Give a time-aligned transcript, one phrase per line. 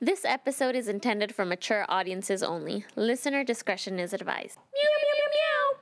[0.00, 2.84] This episode is intended for mature audiences only.
[2.96, 4.58] Listener discretion is advised.
[4.74, 5.72] Meow, meow, meow, meow.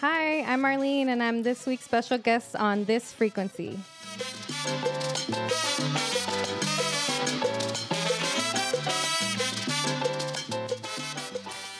[0.00, 3.78] Hi, I'm Marlene, and I'm this week's special guest on this frequency.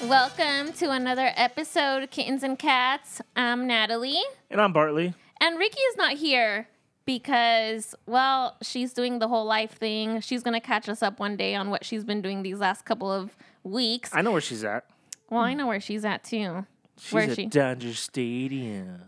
[0.09, 3.21] Welcome to another episode of Kittens and Cats.
[3.37, 4.23] I'm Natalie.
[4.51, 5.13] And I'm Bartley.
[5.39, 6.67] And Ricky is not here
[7.05, 10.23] because, well, she's doing the whole life thing.
[10.23, 12.87] She's going to catch us up one day on what she's been doing these last
[12.87, 14.09] couple of weeks.
[14.15, 14.87] I know where she's at.
[15.29, 16.65] Well, I know where she's at too.
[16.99, 17.47] She's Where is at she?
[17.47, 19.03] Dodger Stadium.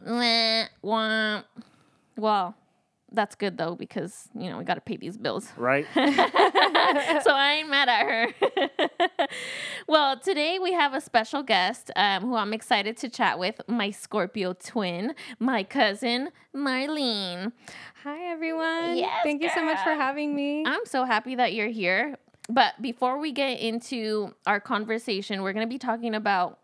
[0.83, 1.43] Wah.
[2.19, 2.55] Well,
[3.11, 5.49] that's good though because, you know, we got to pay these bills.
[5.57, 5.87] Right?
[7.23, 9.27] so I ain't mad at her.
[9.89, 13.91] well, today we have a special guest um, who I'm excited to chat with my
[13.91, 17.53] Scorpio twin, my cousin, Marlene.
[18.03, 18.97] Hi, everyone.
[18.97, 20.65] Yes, Thank you so much for having me.
[20.67, 22.17] I'm so happy that you're here.
[22.49, 26.60] But before we get into our conversation, we're going to be talking about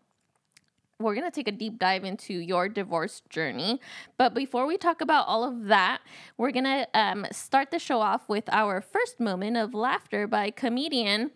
[0.98, 3.80] we're going to take a deep dive into your divorce journey.
[4.16, 6.00] But before we talk about all of that,
[6.38, 10.50] we're going to um, start the show off with our first moment of laughter by
[10.50, 11.32] comedian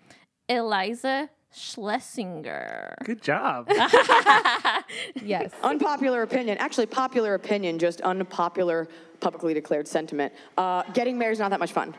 [0.48, 2.94] Iliza Shlesinger.
[3.04, 3.68] Good job.
[5.22, 5.50] yes.
[5.62, 6.58] Unpopular opinion.
[6.58, 8.88] Actually, popular opinion, just unpopular,
[9.20, 10.32] publicly declared sentiment.
[10.56, 11.94] Uh, getting married is not that much fun.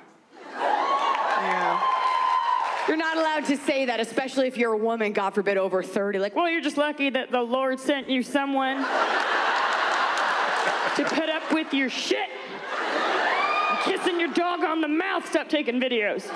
[2.92, 6.20] You're not allowed to say that, especially if you're a woman, God forbid, over 30.
[6.20, 8.80] Like, well, you're just lucky that the Lord sent you someone
[10.98, 12.28] to put up with your shit.
[13.86, 15.26] Kissing your dog on the mouth.
[15.26, 16.28] Stop taking videos.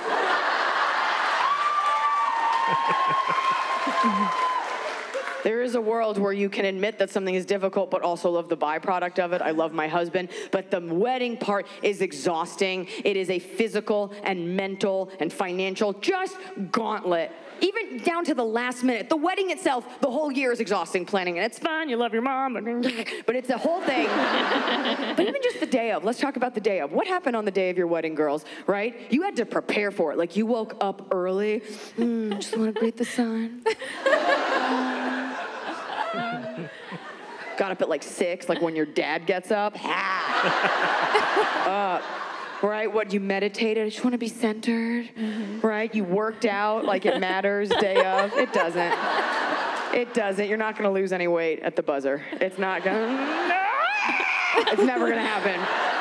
[5.46, 8.50] There is a world where you can admit that something is difficult, but also love
[8.50, 9.44] the byproduct of it.
[9.44, 12.88] I love my husband, but the wedding part is exhausting.
[13.04, 16.36] It is a physical and mental and financial just
[16.72, 17.32] gauntlet.
[17.62, 19.08] Even down to the last minute.
[19.08, 21.90] The wedding itself, the whole year is exhausting planning, and it's fun.
[21.90, 24.08] You love your mom, but, it's a whole thing.
[25.16, 26.92] but even just the day of, let's talk about the day of.
[26.92, 29.00] What happened on the day of your wedding, girls, right?
[29.12, 30.18] You had to prepare for it.
[30.18, 31.62] Like you woke up early.
[32.00, 33.64] Mm, just want to greet the sun.
[37.58, 39.76] Got up at like six, like when your dad gets up.
[41.66, 42.02] uh,
[42.62, 42.92] right?
[42.92, 43.86] What you meditated?
[43.86, 45.10] I just want to be centered.
[45.62, 45.94] Right?
[45.94, 48.34] You worked out like it matters day of.
[48.34, 48.94] It doesn't.
[49.94, 50.48] It doesn't.
[50.50, 52.22] You're not going to lose any weight at the buzzer.
[52.34, 53.14] It's not going to.
[53.14, 53.62] No!
[54.58, 55.95] It's never going to happen.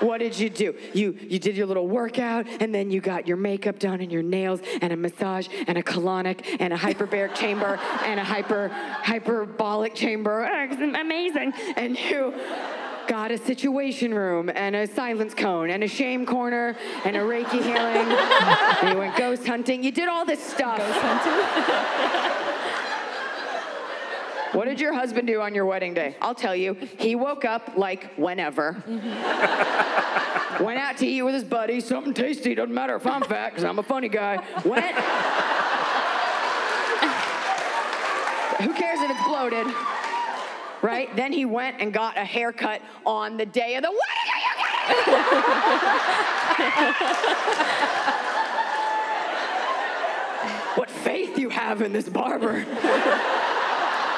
[0.00, 0.74] What did you do?
[0.94, 4.22] You you did your little workout and then you got your makeup done and your
[4.22, 9.94] nails and a massage and a colonic and a hyperbaric chamber and a hyper hyperbolic
[9.94, 10.44] chamber.
[10.70, 11.52] Amazing.
[11.76, 12.34] And you
[13.08, 17.62] got a situation room and a silence cone and a shame corner and a Reiki
[17.62, 17.72] healing.
[18.82, 19.82] and you went ghost hunting.
[19.82, 20.78] You did all this stuff.
[20.78, 22.44] Ghost hunting?
[24.52, 26.16] What did your husband do on your wedding day?
[26.20, 26.76] I'll tell you.
[26.98, 28.82] He woke up like whenever.
[30.60, 33.64] Went out to eat with his buddy, something tasty, doesn't matter if I'm fat, because
[33.64, 34.36] I'm a funny guy.
[34.64, 34.96] Went.
[38.62, 39.66] Who cares if it's bloated?
[40.82, 41.14] Right?
[41.14, 44.04] Then he went and got a haircut on the day of the wedding.
[50.76, 52.64] what faith you have in this barber.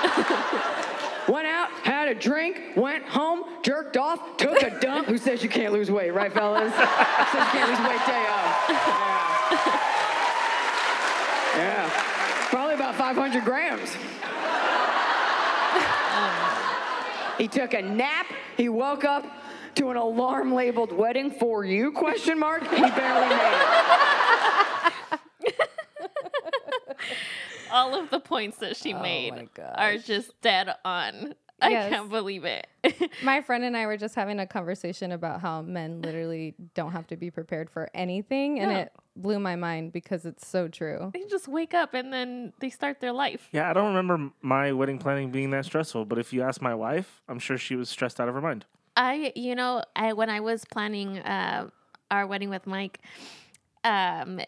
[1.28, 5.06] Went out, had a drink, went home, jerked off, took a dump.
[5.06, 6.72] Who says you can't lose weight, right, fellas?
[6.72, 6.86] Who says
[7.34, 8.44] you can't lose weight day of?
[8.68, 9.90] Yeah.
[11.56, 11.90] Yeah.
[12.48, 13.94] Probably about 500 grams.
[17.38, 18.26] He took a nap.
[18.56, 19.24] He woke up
[19.76, 22.62] to an alarm labeled "Wedding for You?" question mark.
[22.62, 24.66] He barely made it.
[27.72, 31.34] All of the points that she made are just dead on.
[31.62, 31.90] I Yes.
[31.92, 32.66] can't believe it.
[33.22, 37.06] My friend and I were just having a conversation about how men literally don't have
[37.08, 38.58] to be prepared for anything.
[38.58, 38.78] And No.
[38.78, 41.10] it blew my mind because it's so true.
[41.12, 43.46] they just wake up and then they start their life.
[43.52, 46.74] yeah, I don't remember my wedding planning being that stressful, but if you ask my
[46.74, 48.64] wife, I'm sure she was stressed out of her mind.
[48.96, 51.68] I, you know, I when I was planning uh,
[52.10, 53.00] our wedding with Mike,
[53.84, 54.40] um,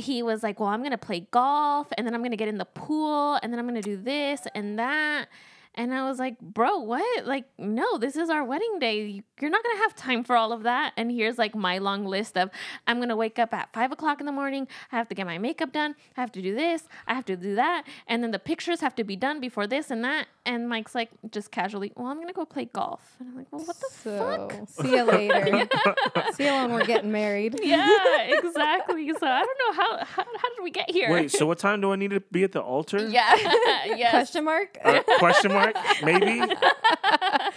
[0.00, 2.64] he was like, "Well, I'm gonna play golf, and then I'm gonna get in the
[2.64, 5.28] pool, and then I'm gonna do this and that."
[5.76, 7.26] And I was like, bro, what?
[7.26, 9.22] Like, no, this is our wedding day.
[9.40, 10.92] You're not going to have time for all of that.
[10.96, 12.50] And here's like my long list of
[12.88, 14.66] I'm going to wake up at five o'clock in the morning.
[14.90, 15.94] I have to get my makeup done.
[16.16, 16.88] I have to do this.
[17.06, 17.84] I have to do that.
[18.08, 20.26] And then the pictures have to be done before this and that.
[20.44, 23.16] And Mike's like, just casually, well, I'm going to go play golf.
[23.20, 24.68] And I'm like, well, what the fuck?
[24.68, 25.68] See you later.
[26.34, 27.60] see you when we're getting married.
[27.62, 29.08] Yeah, exactly.
[29.18, 31.12] So I don't know how, how, how did we get here?
[31.12, 33.06] Wait, so what time do I need to be at the altar?
[33.08, 33.34] yeah.
[33.86, 34.10] yes.
[34.10, 34.76] Question mark?
[34.82, 35.59] Uh, question mark?
[36.02, 36.40] Maybe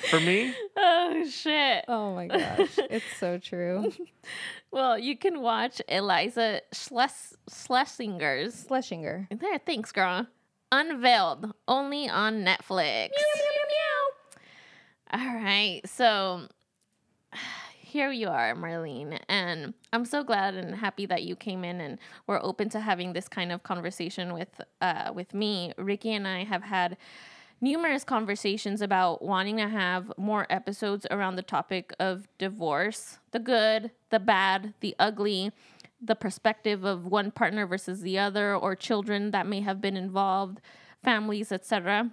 [0.09, 0.53] for me.
[0.77, 1.85] Oh, shit.
[1.87, 2.77] oh my gosh.
[2.89, 3.91] It's so true.
[4.71, 8.65] Well, you can watch Iliza Shles- Shlesinger's.
[8.65, 9.27] Shlesinger.
[9.39, 10.25] There, thanks, girl.
[10.71, 13.09] Unveiled, only on Netflix.
[15.11, 16.47] All right, so
[17.79, 21.99] here you are, Marlene, and I'm so glad and happy that you came in and
[22.25, 25.73] were open to having this kind of conversation with uh, with me.
[25.77, 26.97] Ricky and I have had
[27.61, 33.91] numerous conversations about wanting to have more episodes around the topic of divorce, the good,
[34.09, 35.51] the bad, the ugly,
[36.01, 40.59] the perspective of one partner versus the other or children that may have been involved,
[41.03, 42.11] families, etc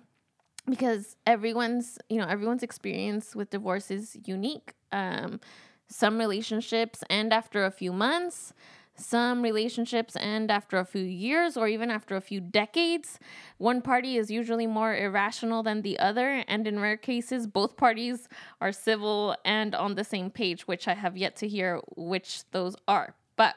[0.68, 4.74] because everyone's you know everyone's experience with divorce is unique.
[4.92, 5.40] Um,
[5.88, 8.52] some relationships end after a few months
[9.00, 13.18] some relationships end after a few years or even after a few decades
[13.58, 18.28] one party is usually more irrational than the other and in rare cases both parties
[18.60, 22.76] are civil and on the same page which i have yet to hear which those
[22.86, 23.56] are but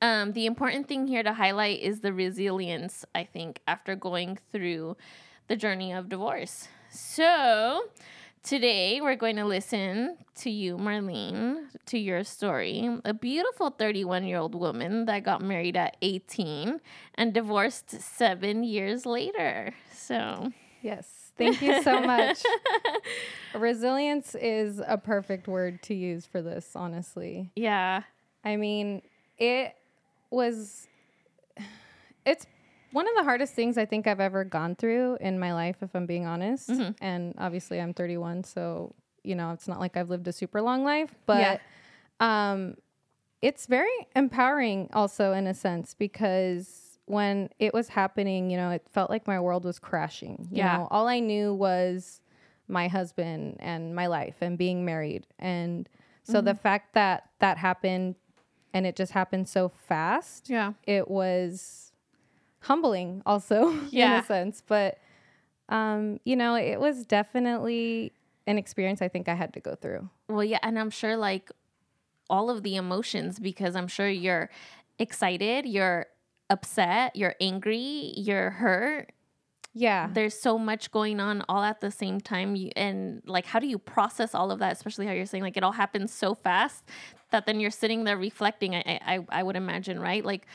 [0.00, 4.96] um, the important thing here to highlight is the resilience i think after going through
[5.48, 6.68] the journey of divorce.
[6.90, 7.84] So,
[8.42, 12.88] today we're going to listen to you, Marlene, to your story.
[13.04, 16.80] A beautiful 31 year old woman that got married at 18
[17.16, 19.74] and divorced seven years later.
[19.92, 20.52] So,
[20.82, 21.32] Yes.
[21.36, 22.38] Thank you so much.
[23.54, 27.50] Resilience is a perfect word to use for this, honestly.
[27.54, 28.02] yeah.
[28.44, 29.02] I mean,
[29.38, 29.74] it
[30.30, 30.86] was
[32.26, 32.46] it's
[32.92, 35.94] one of the hardest things I think I've ever gone through in my life, if
[35.94, 36.70] I'm being honest.
[37.00, 38.94] And obviously, I'm 31, so
[39.24, 41.60] you know it's not like I've lived a super long life, but
[42.20, 42.76] um,
[43.42, 48.86] it's very empowering, also in a sense, because when it was happening, you know, it
[48.90, 50.48] felt like my world was crashing.
[50.50, 50.76] You Yeah.
[50.78, 52.20] know, all I knew was
[52.68, 55.88] my husband and my life and being married, and
[56.24, 58.14] so the fact that that happened
[58.74, 60.74] and it just happened so fast Yeah.
[60.86, 61.87] it was
[62.68, 64.98] humbling also in a sense but
[65.68, 68.12] um you know it was definitely
[68.46, 70.08] an experience i think i had to go through.
[70.28, 70.58] Well, yeah.
[70.62, 71.50] And I'm sure like
[72.30, 74.50] all of the emotions because I'm sure you're
[74.98, 76.06] excited, you're
[76.50, 79.12] upset, you're angry, you're hurt,
[79.74, 80.08] yeah.
[80.12, 83.66] There's so much going on all at the same time you, and like how do
[83.68, 86.82] you process all of that especially how you're saying like it all happens so fast
[87.30, 90.24] that then you're sitting there reflecting i i, I would imagine right?
[90.24, 90.46] Like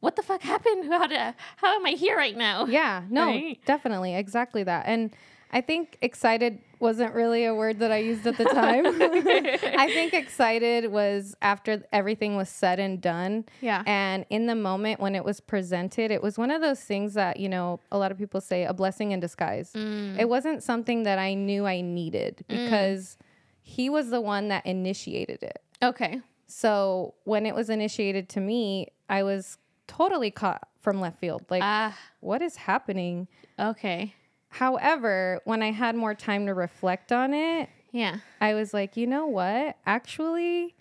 [0.00, 0.86] what the fuck happened?
[0.92, 2.66] How did how am i here right now?
[2.66, 3.58] Yeah no Right?
[3.66, 4.84] definitely exactly that.
[4.86, 5.14] And
[5.52, 8.84] i think excited wasn't really a word that i used at the time.
[9.78, 13.44] I think excited was after everything was said and done.
[13.60, 13.82] Yeah.
[13.86, 17.38] and in the moment when it was presented it was one of those things that
[17.40, 19.72] you know a lot of people say a blessing in disguise.
[19.72, 20.18] Mm.
[20.18, 23.16] it wasn't something that i knew i needed because
[23.62, 25.58] he was the one that initiated it.
[25.82, 26.20] Okay.
[26.46, 31.62] So when it was initiated to me i was totally caught from left field like
[31.62, 33.26] ah what is happening
[33.58, 34.14] okay
[34.48, 39.06] however when i had more time to reflect on it yeah I was like, you
[39.06, 39.76] know what?
[39.86, 40.74] Actually,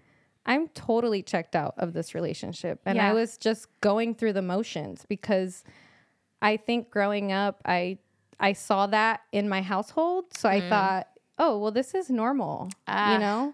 [0.46, 2.82] I'm totally checked out of this relationship.
[2.86, 3.10] And Yeah.
[3.10, 5.64] I was just going through the motions because
[6.42, 8.00] I think growing up, I
[8.38, 10.26] I saw that in my household.
[10.36, 11.08] So I thought,
[11.40, 12.70] oh, well, this is normal.
[12.86, 13.54] Ah, you know?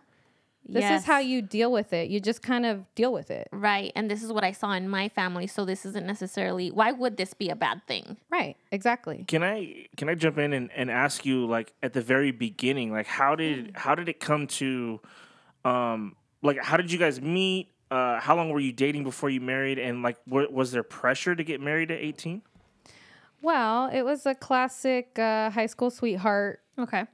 [0.68, 2.10] This is how you deal with it.
[2.10, 3.48] You just kind of deal with it.
[3.52, 6.92] right and this is what i saw in my family so this isn't necessarily why
[6.92, 8.56] would this be a bad thing Right.
[8.72, 9.26] Exactly.
[9.28, 12.92] Can I can I jump in and, and ask you like at the very beginning,
[12.92, 15.00] like how did how did it come to
[15.66, 17.68] um like how did you guys meet?
[17.92, 19.78] Uh, how long were you dating before you married?
[19.78, 22.42] And like, wa- was there pressure to get married at eighteen?
[23.42, 27.06] Well, it was a classic uh, high school sweetheart okay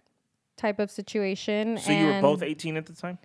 [0.55, 1.77] type of situation.
[1.77, 3.17] So you were both eighteen at the time.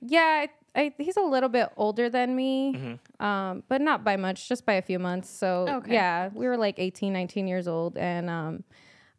[0.00, 3.24] Yeah, I, I, he's a little bit older than me, Mm-hmm.
[3.24, 5.28] um, but not by much, just by a few months.
[5.30, 5.92] So Okay.
[5.94, 8.64] yeah, we were like 18, 19 years old, and um,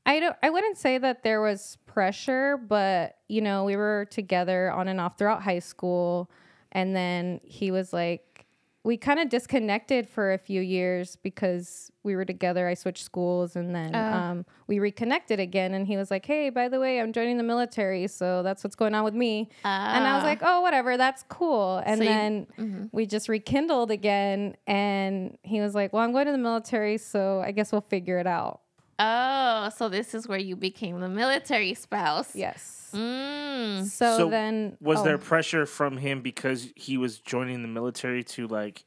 [0.05, 4.71] I don't, I wouldn't say that there was pressure, but you know, we were together
[4.71, 6.29] on and off throughout high school,
[6.71, 8.40] and then he was like,
[8.83, 12.67] we kind of disconnected for a few years because we were together.
[12.67, 15.75] I switched schools and then um, we reconnected again.
[15.75, 18.07] And he was like, Hey, by the way, I'm joining the military.
[18.07, 19.49] So that's what's going on with me.
[19.63, 20.27] and I was Ah.
[20.27, 20.97] like, Oh, whatever.
[20.97, 21.77] That's cool.
[21.85, 24.55] And So you- then we just rekindled again.
[24.65, 26.97] And he was like, Well, I'm going to the military.
[26.97, 28.61] So I guess we'll figure it out.
[29.03, 32.35] Oh, so this is where you became the military spouse.
[32.35, 32.91] Yes.
[32.93, 33.85] Mm.
[33.85, 34.77] So, So then.
[34.79, 38.85] Was oh, there pressure from him because he was joining the military to like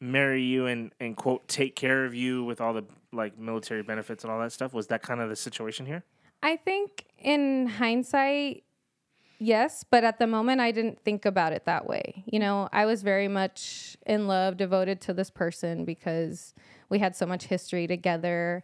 [0.00, 4.22] marry you and and quote take care of you with all the like military benefits
[4.22, 4.72] and all that stuff?
[4.72, 6.04] Was that kind of the situation here?
[6.40, 8.62] I think in hindsight,
[9.40, 12.22] yes, but at the moment, I didn't think about it that way.
[12.26, 16.54] You know, I was very much in love, devoted to this person because
[16.88, 18.62] we had so much history together,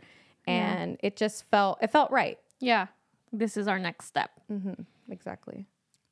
[0.50, 2.38] and it just felt it felt right.
[2.60, 2.86] Yeah.
[3.32, 4.30] This is our next step.
[4.50, 4.82] Mm-hmm.
[5.10, 5.66] Exactly.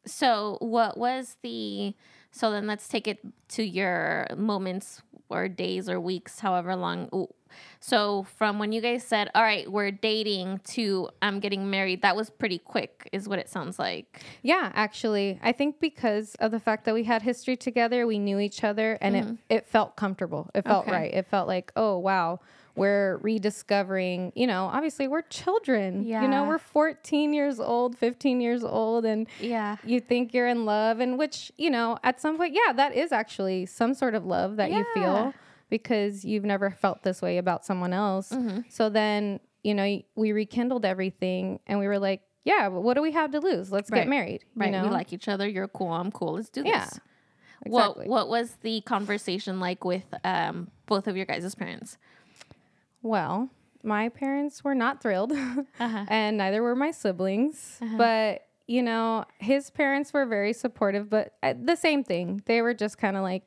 [0.07, 1.95] So, what was the
[2.31, 3.19] so then let's take it
[3.51, 7.09] to your moments or days or weeks, however long.
[7.15, 7.29] Ooh.
[7.81, 12.15] So, from when you guys said, "All right, we're dating," to "I'm getting married," that
[12.15, 14.23] was pretty quick, is what it sounds like.
[14.43, 18.39] Yeah, actually, I think because of the fact that we had history together, we knew
[18.39, 19.35] each other, and it mm-hmm.
[19.49, 20.51] it felt comfortable.
[20.55, 20.93] It felt Okay.
[20.93, 21.15] right.
[21.15, 22.41] It felt like, oh wow,
[22.79, 24.33] we're rediscovering.
[24.35, 26.03] You know, obviously we're children.
[26.05, 26.23] Yeah.
[26.23, 29.77] You know, we're 14 years old, 15 years old, and Yeah.
[29.85, 33.13] you think you're in love, and which you know, at some point, yeah, that is
[33.13, 35.35] actually some sort of love that you feel
[35.71, 38.31] because you've never felt this way about someone else.
[38.31, 38.61] Mm-hmm.
[38.71, 42.23] So then, you know, we rekindled everything, and we were like.
[42.45, 43.71] Yeah, but what do we have to lose?
[43.71, 43.99] Let's Right.
[44.03, 44.43] get married.
[44.57, 44.71] you Right.
[44.73, 44.85] know?
[44.85, 45.47] We like each other.
[45.47, 45.93] You're cool.
[45.93, 46.35] I'm cool.
[46.35, 47.01] Let's do Yeah, this.
[47.67, 48.07] exactly.
[48.09, 51.99] What What was the conversation like with um both of your guys' parents?
[53.03, 53.51] Well,
[53.83, 55.33] my parents were not thrilled,
[55.81, 56.05] Uh-huh.
[56.09, 57.79] and neither were my siblings.
[57.97, 62.43] But, you know, his parents were very supportive, but uh, the same thing.
[62.47, 63.45] They were just kind of like,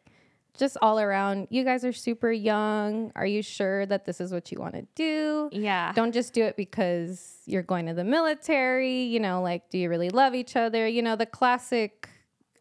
[0.58, 3.12] just all around, you guys are super young.
[3.16, 5.50] Are you sure that this is what you want to do?
[5.54, 5.94] Yeah.
[5.94, 9.04] Don't just do it because you're going to the military.
[9.04, 10.86] You know, like, do you really love each other?
[10.88, 12.10] You know, the classic,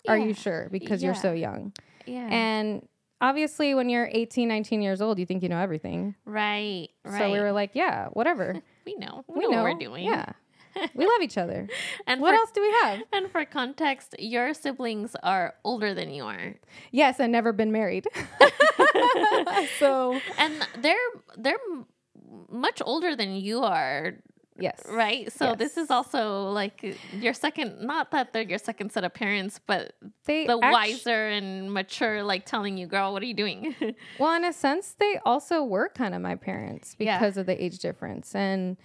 [0.07, 0.69] are you sure?
[0.71, 1.73] Because you're so young.
[2.07, 2.29] Yeah.
[2.31, 2.87] And
[3.21, 6.15] obviously, when you're 18, 19 years old, you think you know everything.
[6.25, 6.89] right.
[7.05, 7.19] Right.
[7.19, 8.61] So we were like, yeah, whatever.
[8.87, 9.25] we know.
[9.29, 10.05] We, we know, know what we're doing.
[10.05, 10.27] Yeah.
[10.95, 11.67] we love each other.
[12.07, 13.03] And What for, else do we have?
[13.13, 16.55] And for context, your siblings are older than you are,
[16.93, 18.07] Yes, and never been married.
[19.79, 20.97] so, and they're
[21.37, 21.59] they're
[22.51, 24.15] much older than you are,
[24.61, 24.81] yes.
[24.89, 25.33] right?
[25.33, 27.81] So this is also like your second.
[27.81, 29.93] Not that they're your second set of parents, but
[30.27, 33.75] They the act- wiser and mature, like telling you, "Girl, what are you doing?"
[34.19, 37.19] Well, in a sense, they also were kind of my parents Yeah.
[37.19, 38.35] because of the age difference.
[38.35, 38.77] And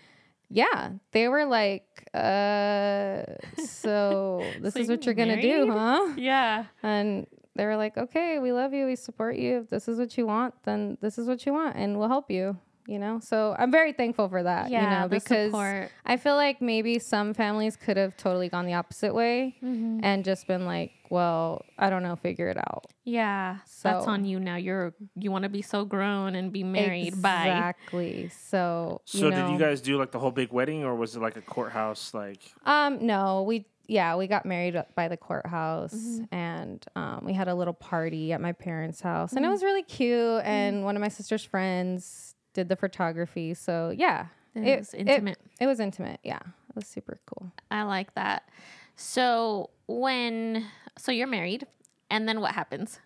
[0.49, 3.23] yeah, they were like, uh,
[3.65, 6.13] so this So is what you're going to do, huh?
[6.17, 6.65] yeah.
[6.83, 8.85] And they were like, okay, we love you.
[8.85, 9.59] We support you.
[9.61, 12.29] If this is what you want, then this is what you want, and we'll help
[12.29, 12.57] you.
[12.87, 14.69] You know, so I'm very thankful for that.
[14.69, 15.89] Yeah, you know, because support.
[16.05, 20.01] I feel like maybe some families could have totally gone the opposite way Mm-hmm.
[20.03, 22.85] and just been like, well, I don't know, figure it out.
[23.03, 24.55] Yeah, so that's on you now.
[24.57, 27.19] You're you want to be so grown and be married.
[27.21, 27.45] Bye.
[27.47, 28.29] Exactly.
[28.29, 31.15] So, you So know, did you guys do like the whole big wedding, or was
[31.15, 32.13] it like a courthouse?
[32.13, 36.35] Like Um, no, we yeah, we got married by the courthouse Mm-hmm.
[36.35, 39.51] and um, we had a little party at my parents' house and it Mm-hmm.
[39.53, 40.41] was really cute.
[40.43, 43.53] And one of my sister's friends did the photography.
[43.53, 45.37] So yeah, It was intimate.
[45.59, 46.19] It, was intimate.
[46.23, 47.51] Yeah, it was super cool.
[47.69, 48.49] I like that.
[48.95, 50.65] So when
[50.97, 51.67] so you're married,
[52.09, 52.99] and then what happens?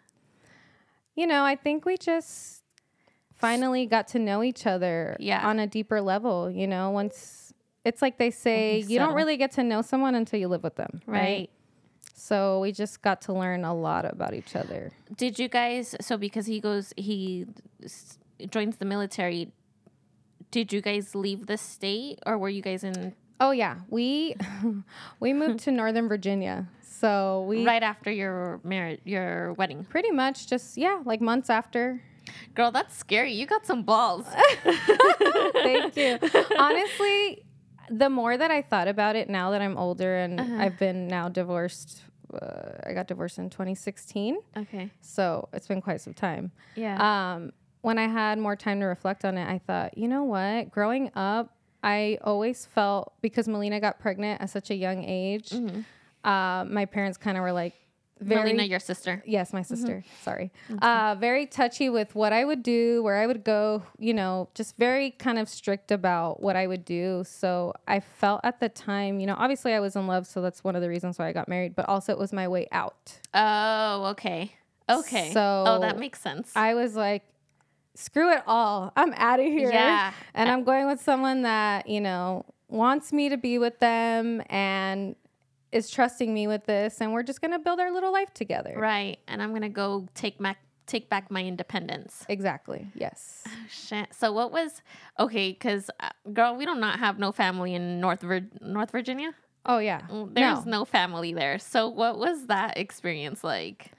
[1.15, 2.63] You know, I think we just
[3.34, 5.46] finally got to know each other Yeah.
[5.48, 6.50] on a deeper level.
[6.51, 7.53] You know, once
[7.84, 10.75] it's like they say, you don't really get to know someone until you live with
[10.75, 11.20] them, right?
[11.20, 11.50] Right.
[12.13, 14.91] So we just got to learn a lot about each other.
[15.15, 15.96] Did you guys?
[16.01, 17.46] So because he goes, he
[18.50, 19.51] joins the military.
[20.51, 24.36] Did you guys leave the state, or were you guys in Oh yeah, we
[25.19, 26.67] we moved to Northern Virginia.
[26.81, 29.86] So we right after your marriage, your wedding?
[29.86, 32.01] pretty much just yeah, like months after.
[32.53, 33.34] Girl, that's scary.
[33.34, 34.25] You got some balls.
[35.53, 36.19] Thank you.
[36.58, 37.43] Honestly,
[37.89, 40.55] the more that I thought about it now that I'm older and Uh-huh.
[40.60, 42.03] I've been now divorced,
[42.34, 44.91] uh, I got divorced in 2016, okay.
[45.01, 46.51] so it's been quite some time.
[46.75, 46.98] Yeah.
[47.34, 50.71] Um, when I had more time to reflect on it, I thought, you know what?
[50.71, 55.53] Growing up, I always felt because Melina got pregnant at such a young age,
[56.24, 57.74] uh, my parents kind of were like,
[58.21, 59.24] very Melina, your sister.
[59.25, 60.03] Yes, my sister.
[60.24, 60.51] Sorry.
[60.81, 64.75] Uh, very touchy with what I would do, where I would go, you know, just
[64.75, 67.24] very kind of strict about what I would do.
[67.25, 70.27] So I felt at the time, you know, obviously I was in love.
[70.27, 72.50] So that's one of the reasons why I got married, but also it was my
[72.50, 73.13] way out.
[73.33, 74.51] Oh, okay.
[74.89, 75.31] Okay.
[75.31, 76.51] So oh, that makes sense.
[76.57, 77.24] I was like,
[78.00, 78.91] screw it all.
[78.96, 79.72] I'm out of here.
[79.72, 80.12] Yeah.
[80.34, 85.15] And I'm going with someone that, you know, wants me to be with them and
[85.72, 87.01] is trusting me with this.
[87.01, 88.74] And we're just going to build our little life together.
[88.77, 89.20] right.
[89.27, 92.25] And I'm gonna go take back take back my independence.
[92.29, 92.88] Exactly.
[92.96, 93.44] Yes.
[93.70, 94.08] Shit.
[94.12, 94.82] So what was
[95.20, 95.51] okay?
[95.51, 99.36] Because uh, girl, we do not have no family in North Vir- North Virginia.
[99.68, 100.01] Oh, yeah.
[100.10, 100.79] Mm, There's No.
[100.79, 101.60] no family there.
[101.60, 103.91] So what was that experience like?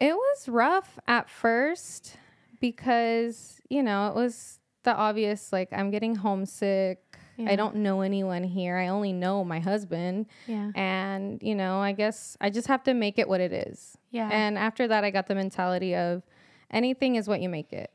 [0.00, 2.16] It was rough at first
[2.60, 7.02] because, you know, it was the obvious like, I'm getting homesick.
[7.36, 7.52] Yeah.
[7.52, 8.76] I don't know anyone here.
[8.76, 10.26] I only know my husband.
[10.46, 10.72] Yeah.
[10.74, 13.96] And, you know, I guess I just have to make it what it is.
[14.10, 14.28] Yeah.
[14.32, 16.22] And after that, I got the mentality of
[16.70, 17.92] anything is what you make it.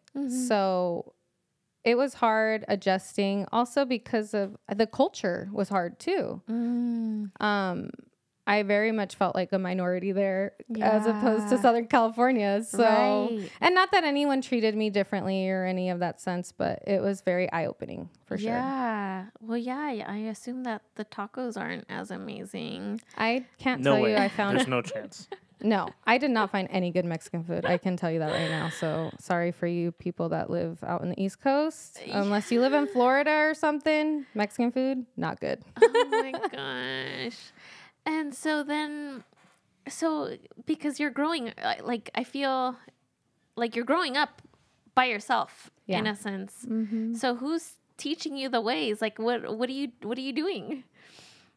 [0.48, 1.13] So
[1.84, 6.41] it was hard adjusting also because of the culture was hard too.
[6.50, 7.32] Mm.
[7.41, 7.89] Um,
[8.46, 12.62] I very much felt like a minority there as opposed to Southern California.
[12.64, 13.50] So, Right.
[13.62, 17.22] and not that anyone treated me differently or any of that sense, but it was
[17.22, 18.50] very eye opening for sure.
[18.50, 19.26] Yeah.
[19.40, 19.78] Well, yeah.
[19.78, 23.00] I I assume that the tacos aren't as amazing.
[23.18, 24.12] I can't No tell way.
[24.12, 25.30] you I found There's no chance.
[25.66, 27.66] No, I did not find any good Mexican food.
[27.66, 28.68] I can tell you that right now.
[28.68, 32.02] So sorry for you people that live out in the East Coast.
[32.12, 35.64] Unless you live in Florida or something, Mexican food, not good.
[35.82, 37.38] oh my gosh.
[38.05, 39.24] And so then,
[39.88, 42.75] so because you're growing, uh, like I feel
[43.55, 44.41] like you're growing up
[44.95, 45.69] by yourself
[46.00, 46.65] in a sense.
[47.17, 49.01] So who's teaching you the ways?
[49.01, 50.83] Like what what are you what are you doing?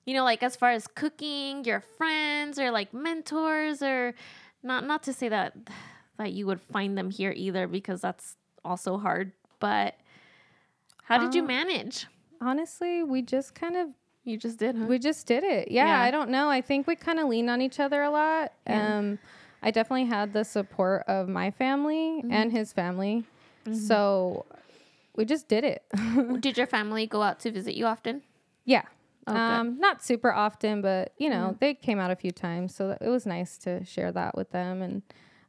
[0.04, 4.14] You know, like as far as cooking, your friends or like mentors or
[4.62, 5.54] not not to say that
[6.18, 9.96] that you would find them here either because that's also hard, but
[11.04, 12.06] how did you Um, manage?
[12.40, 13.88] Honestly, we just kind of
[14.26, 14.85] You just did, huh?
[14.87, 15.71] we just did it.
[15.71, 16.00] Yeah, Yeah.
[16.02, 16.50] I don't know.
[16.50, 18.52] I think we kind of lean on each other a lot.
[18.66, 19.18] Um
[19.62, 23.25] I definitely had the support of my family and his family.
[23.73, 24.45] So
[25.16, 25.83] we just did it.
[26.40, 28.23] Did your family go out to visit you often?
[28.64, 28.83] Yeah.
[29.26, 32.88] Oh, um, not super often, but you know, they came out a few times, so
[32.88, 34.83] that- it was nice to share that with them.
[34.83, 35.02] And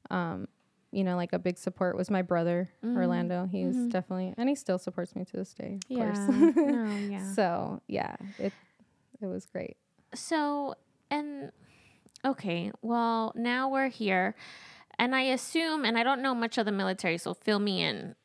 [0.10, 0.48] um,
[0.90, 3.46] you know, like a big support was my brother Orlando.
[3.46, 6.18] He's definitely, and he still supports me to this day, of course.
[6.28, 7.34] no, yeah.
[7.34, 8.54] so yeah, it
[9.22, 9.78] it was great.
[10.14, 10.76] So,
[11.12, 11.52] and
[12.26, 14.36] okay, well, now we're here,
[15.00, 18.16] and I assume, and I don't know much of the military, so fill me in.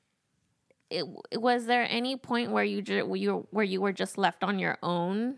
[0.90, 1.07] It,
[1.40, 4.59] was there any point where you ju- where you where you were just left on
[4.59, 5.37] your own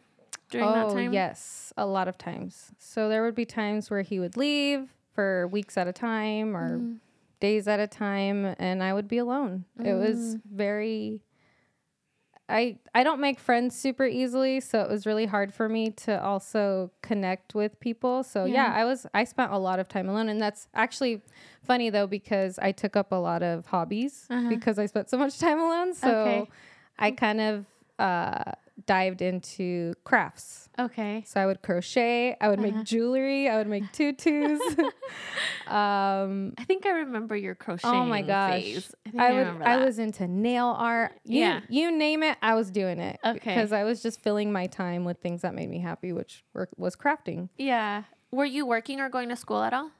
[0.51, 1.13] during that oh time?
[1.13, 2.73] yes, a lot of times.
[2.79, 6.79] So there would be times where he would leave for weeks at a time or
[6.81, 6.99] Mm.
[7.39, 9.65] days at a time, and I would be alone.
[9.79, 10.01] It Mm.
[10.01, 11.21] was very.
[12.49, 16.23] I I don't make friends super easily, so it was really hard for me to
[16.23, 18.23] also connect with people.
[18.23, 18.81] So yeah, Yeah.
[18.81, 21.23] I was I spent a lot of time alone, and that's actually
[21.63, 25.39] funny though because I took up a lot of hobbies because I spent so much
[25.39, 25.95] time alone.
[25.95, 26.21] So Uh-huh.
[26.43, 26.51] Okay.
[26.99, 27.67] I kind of
[27.99, 28.53] uh,
[28.87, 30.69] dived into crafts.
[30.79, 31.23] Okay.
[31.27, 32.73] So I would crochet, I would Uh-huh.
[32.79, 34.61] make jewelry, I would make tutus.
[35.67, 38.01] um, I think I remember your crocheting.
[38.01, 38.95] oh my gosh, phase.
[39.07, 39.63] I, think I I, would.
[39.63, 41.13] I was into nail art.
[41.25, 41.61] You, Yeah.
[41.69, 43.19] you name it, I was doing it.
[43.25, 43.55] Okay.
[43.55, 46.69] because I was just filling my time with things that made me happy, which were,
[46.77, 47.49] was crafting.
[47.57, 48.05] Yeah.
[48.31, 49.91] Were you working or going to school at all?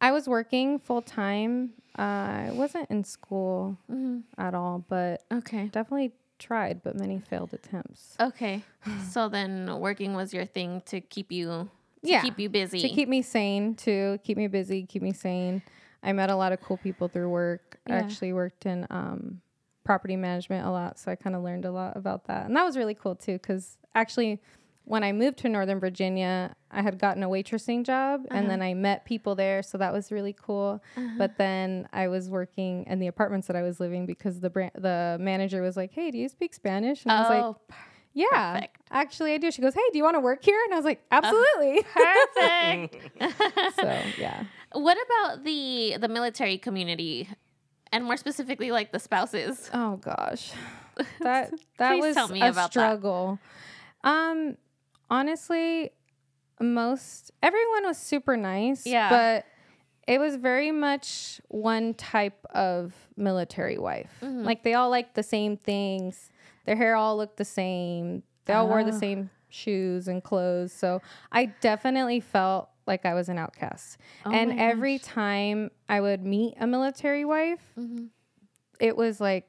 [0.00, 1.70] I was working full time.
[1.98, 4.20] Uh, I wasn't in school Mm-hmm.
[4.38, 5.64] at all, but Okay.
[5.72, 8.16] definitely tried, but many failed attempts.
[8.18, 8.64] Okay.
[9.12, 11.68] so then working was your thing to keep you to
[12.02, 12.80] Yeah, keep you busy.
[12.80, 15.60] to keep me sane too keep me busy keep me sane
[16.02, 19.42] i met a lot of cool people through work i actually worked in um,
[19.84, 22.64] property management a lot so i kind of learned a lot about that and that
[22.64, 24.40] was really cool too because actually
[24.84, 28.70] when i moved to northern virginia i had gotten a waitressing job and then uh-huh.
[28.70, 30.82] i met people there so that was really cool.
[30.96, 31.08] Uh-huh.
[31.18, 34.72] But then i was working in the apartments that i was living because the brand,
[34.74, 37.04] the manager was like hey do you speak spanish?
[37.04, 37.56] And i was like oh,
[38.14, 38.76] yeah perfect.
[38.90, 39.50] actually i do.
[39.50, 40.60] She goes hey do you want to work here?
[40.64, 41.20] And i was like uh-huh.
[41.24, 41.82] absolutely.
[41.94, 42.96] Perfect.
[43.76, 44.44] so yeah.
[44.72, 47.28] What about the the military community,
[47.92, 49.70] and more specifically, like the spouses?
[49.74, 50.52] oh gosh.
[51.20, 52.70] That that was a about that.
[52.70, 53.38] struggle.
[54.04, 54.56] Um
[55.10, 55.90] honestly
[56.60, 59.08] most everyone was super nice Yeah.
[59.10, 59.46] but
[60.06, 64.44] it was very much one type of military wife Mm-hmm.
[64.44, 66.30] like they all liked the same things
[66.66, 68.98] their hair all looked the same they all wore the Oh.
[68.98, 71.00] same shoes and clothes so
[71.32, 76.54] i definitely felt like i was an outcast Oh and every time i would meet
[76.60, 78.04] a military wife Mm-hmm.
[78.78, 79.48] it was like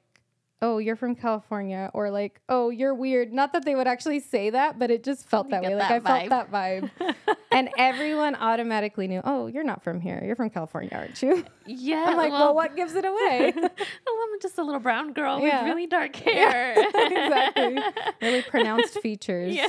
[0.64, 3.34] oh, you're from California, or like, oh, you're weird.
[3.34, 5.74] Not that they would actually say that, but it just felt that way.
[5.76, 6.92] Like I felt that vibe.
[7.52, 10.22] and everyone automatically knew, oh, you're not from here.
[10.24, 11.44] You're from California, aren't you?
[11.66, 12.06] Yeah.
[12.10, 13.54] I'm like, well, what gives it away?
[14.08, 15.62] Oh, I'm just a little brown girl Yeah.
[15.64, 16.74] with really dark hair.
[16.78, 17.78] exactly.
[18.22, 19.56] Really pronounced features.
[19.56, 19.68] Yeah.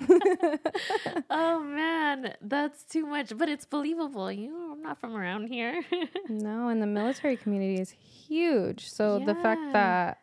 [1.30, 4.30] oh man, that's too much, but it's believable.
[4.30, 5.82] You know, I'm not from around here.
[6.28, 8.88] No, and the military community is huge.
[8.88, 10.18] So the fact that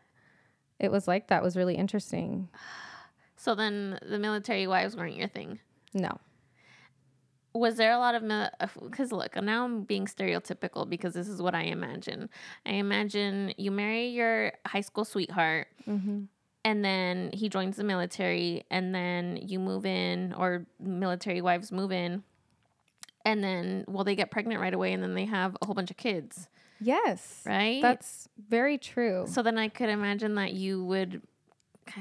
[0.79, 2.47] it was like that was really interesting.
[3.35, 5.59] so then the military wives weren't your thing.
[5.93, 6.17] No.
[7.53, 8.21] Was there a lot of
[8.81, 12.29] because look now I'm being stereotypical because this is what I imagine.
[12.65, 16.23] I imagine you marry your high school sweetheart Mm-hmm.
[16.67, 21.91] And then he joins the military and then you move in or military wives move
[21.93, 22.23] in
[23.25, 25.89] and then well they get pregnant right away and then they have a whole bunch
[25.91, 26.49] of kids
[26.79, 27.41] Yes.
[27.45, 29.25] right That's very true.
[29.27, 31.21] so then i could imagine that you would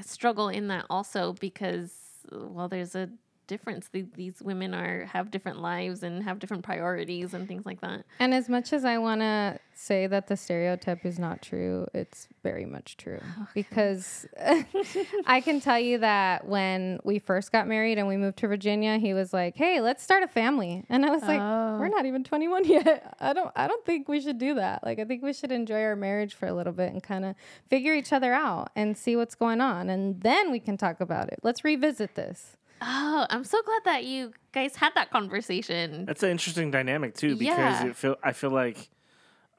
[0.03, 1.93] struggle in that also because
[2.31, 3.09] well there's a
[3.47, 7.81] difference Th- these women are have different lives and have different priorities and things like
[7.81, 11.85] that And as much as I want to say that the stereotype is not true,
[11.93, 13.19] it's very much true.
[13.53, 14.25] Because
[15.25, 18.97] I can tell you that when we first got married and we moved to Virginia,
[18.97, 21.77] he was like, "Hey, let's start a family." And I was like, Oh.
[21.79, 23.15] "We're not even 21 yet.
[23.19, 24.83] I don't I don't think we should do that.
[24.83, 27.35] Like I think we should enjoy our marriage for a little bit and kind of
[27.69, 31.29] figure each other out and see what's going on and then we can talk about
[31.31, 31.39] it.
[31.43, 36.29] Let's revisit this." Oh i'm so glad that you guys had that conversation That's an
[36.29, 37.87] interesting dynamic too, because Yeah.
[37.87, 38.89] it feel I feel like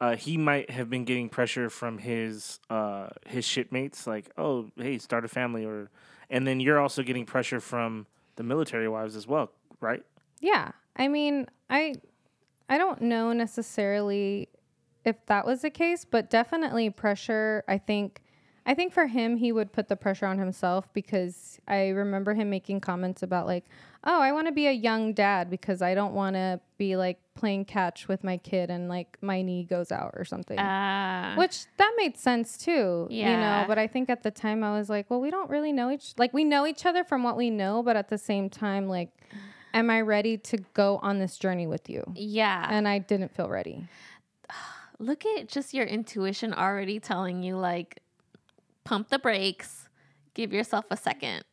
[0.00, 4.96] uh, he might have been getting pressure from his uh, his shipmates, like, oh, hey,
[4.98, 5.90] start a family, or,
[6.30, 9.50] and then you're also getting pressure from the military wives as well,
[9.80, 10.04] right?
[10.40, 10.70] Yeah.
[10.94, 11.94] I mean, I
[12.68, 14.48] I don't know necessarily
[15.04, 18.20] if that was the case, but definitely pressure, I think
[18.68, 22.50] I think for him he would put the pressure on himself because I remember him
[22.50, 23.64] making comments about like,
[24.04, 27.18] "Oh, I want to be a young dad because I don't want to be like
[27.34, 31.32] playing catch with my kid and like my knee goes out or something." Ah.
[31.38, 33.30] Which that made sense too, yeah.
[33.30, 33.64] you know.
[33.66, 36.12] But I think at the time I was like, well, we don't really know each
[36.18, 39.08] like we know each other from what we know, but at the same time, like,
[39.72, 42.04] am I ready to go on this journey with you?
[42.14, 43.88] yeah And I didn't feel ready.
[44.98, 48.02] look at just your intuition already telling you like
[48.88, 49.88] pump the brakes
[50.34, 51.44] give yourself a second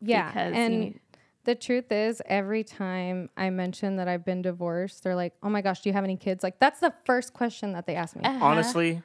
[0.00, 1.00] Yeah, because and you need-
[1.44, 5.60] the truth is, every time I mention that I've been divorced, they're like, "Oh my
[5.60, 8.22] gosh, do you have any kids?" Like that's the first question that they ask me.
[8.24, 8.44] Uh-huh.
[8.44, 9.02] Honestly,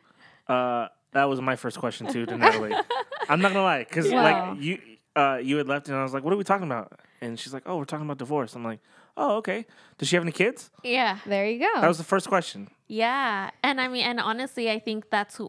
[0.47, 2.75] uh, that was my first question too to Natalie.
[3.29, 4.23] I'm not gonna lie, because Wow.
[4.53, 4.77] like you
[5.15, 6.99] uh, you had left, and I was like, what are we talking about?
[7.21, 8.53] And she's like, oh, we're talking about divorce.
[8.55, 8.81] I'm like,
[9.17, 9.65] oh, okay.
[9.97, 10.69] Does she have any kids?
[10.83, 11.81] yeah There you go.
[11.81, 12.69] That was the first question.
[12.87, 15.45] yeah and i mean and honestly i think that's who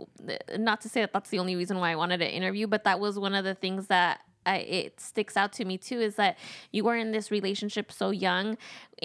[0.59, 2.99] not to say that that's the only reason why i wanted to interview but that
[3.05, 4.15] was one of the things that
[4.47, 6.37] I, it sticks out to me too is that
[6.73, 8.47] you were in this relationship so young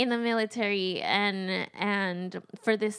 [0.02, 2.98] in the military and and for this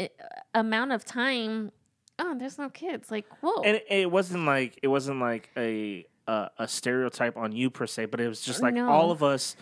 [0.00, 0.06] uh,
[0.54, 1.70] amount of time
[2.18, 6.06] oh there's no kids like whoa And it, it wasn't like it wasn't like a
[6.26, 8.88] uh, a stereotype on you per se, but it was just like No.
[8.88, 9.54] all of us,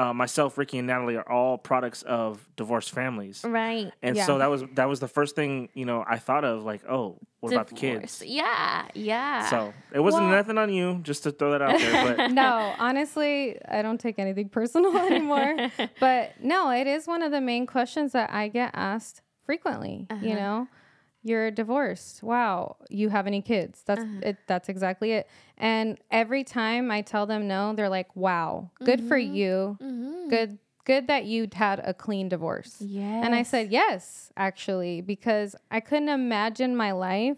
[0.00, 3.44] uh, myself, Ricky, and Natalie, are all products of divorced families.
[3.44, 4.24] right And Yeah.
[4.26, 7.18] so that was that was the first thing you know I thought of like oh
[7.40, 9.48] what about the kids Yeah, yeah.
[9.50, 12.74] so it wasn't Well- nothing on you just to throw that out there but no,
[12.78, 15.54] honestly, I don't take anything personal anymore.
[16.00, 20.06] but no, it is one of the main questions that I get asked frequently.
[20.22, 20.68] You know,
[21.22, 22.22] you're divorced.
[22.22, 23.82] Wow, you have any kids?
[23.84, 24.20] That's uh-huh.
[24.22, 24.36] it.
[24.46, 25.28] That's exactly it.
[25.58, 29.34] And every time I tell them no, they're like, "Wow, good for mm-hmm.
[29.34, 29.78] you.
[29.82, 30.28] Mm-hmm.
[30.28, 33.24] Good, good that you had a clean divorce." yeah.
[33.24, 37.36] And I said, yes, actually, because I couldn't imagine my life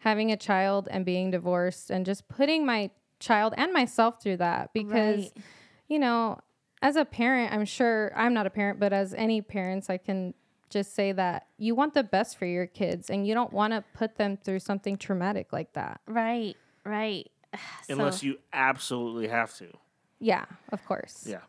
[0.00, 2.90] having a child and being divorced and just putting my
[3.20, 5.44] child and myself through that because, Right.
[5.88, 6.38] you know,
[6.82, 10.34] as a parent, I'm sure I'm not a parent, but as any parents, I can
[10.70, 13.84] just say that you want the best for your kids and you don't want to
[13.94, 16.00] put them through something traumatic like that.
[16.06, 17.30] right, right.
[17.88, 19.66] unless so, you absolutely have to
[20.20, 21.24] Yeah, of course.
[21.26, 21.40] yeah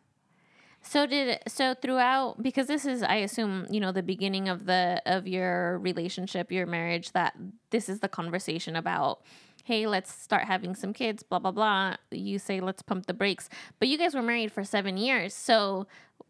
[0.81, 5.01] so did so throughout because this is I assume you know the beginning of the
[5.05, 7.12] of your relationship, your marriage.
[7.12, 7.38] That
[7.69, 9.21] this is the conversation about.
[9.63, 11.21] Hey, let's start having some kids.
[11.21, 11.97] Blah blah blah.
[12.10, 13.47] You say let's pump the brakes,
[13.79, 15.36] but you guys were married for seven years.
[15.36, 15.86] So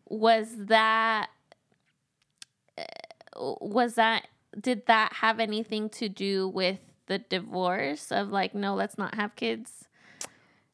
[0.10, 1.30] was that
[3.36, 4.28] was that
[4.60, 9.36] did that have anything to do with the divorce of like no let's not have
[9.36, 9.86] kids?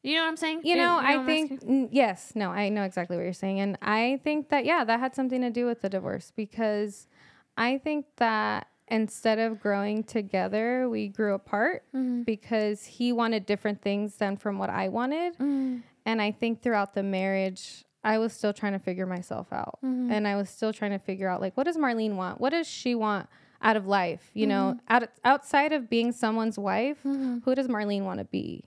[0.02, 0.60] You know what i'm saying?
[0.64, 3.76] You know, what I think n- yes, no, I know exactly what you're saying, and
[3.82, 7.08] I think that yeah, that had something to do with the divorce because
[7.56, 12.22] I think that instead of growing together, we grew apart mm-hmm.
[12.22, 15.36] because he wanted different things than from what I wanted.
[15.38, 15.82] Mm.
[16.06, 19.78] And I think throughout the marriage, I was still trying to figure myself out.
[19.84, 20.10] Mm-hmm.
[20.10, 22.40] And I was still trying to figure out like what does Marlene want?
[22.40, 23.28] What does she want
[23.60, 24.30] out of life?
[24.32, 24.94] You know, mm-hmm.
[24.94, 27.38] out, outside of being someone's wife, mm-hmm.
[27.44, 28.64] who does Marlene want to be?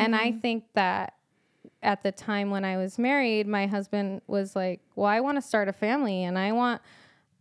[0.00, 1.14] And I think that
[1.84, 5.42] at the time when I was married, my husband was like, "Well, I want to
[5.42, 6.82] start a family and I want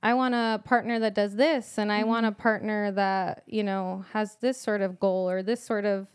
[0.04, 4.06] I want a partner that does this and I want a partner that, you know,
[4.14, 6.08] has this sort of goal or this sort of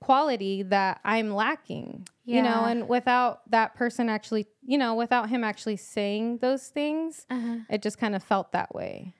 [0.00, 5.42] quality that I'm lacking." You know, and without that person actually, you know, without him
[5.42, 7.26] actually saying those things,
[7.68, 9.14] it just kind of felt that way.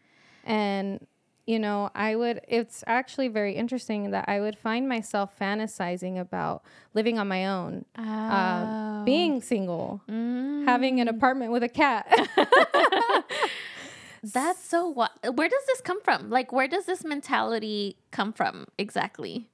[0.44, 1.06] And
[1.46, 6.62] you know, I would, it's actually very interesting that I would find myself fantasizing about
[6.94, 12.06] living on my own, um, being single, having an apartment with a cat.
[14.22, 15.10] That's so what?
[15.34, 16.30] Where does this come from?
[16.30, 19.48] Like, where does this mentality come from exactly?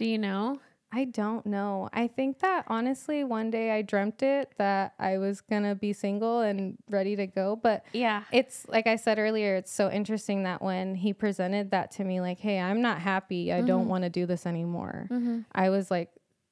[0.00, 0.58] Do you know?
[0.90, 1.90] I don't know.
[1.92, 5.92] I think that honestly, one day I dreamt it that I was going to be
[5.92, 7.54] single and ready to go.
[7.54, 8.22] But Yeah.
[8.32, 12.22] it's like I said earlier, it's so interesting that when he presented that to me,
[12.22, 13.52] like, hey, I'm not happy.
[13.52, 13.90] I don't mm-hmm.
[13.90, 15.06] want to do this anymore.
[15.10, 15.40] Mm-hmm.
[15.52, 16.08] I was like,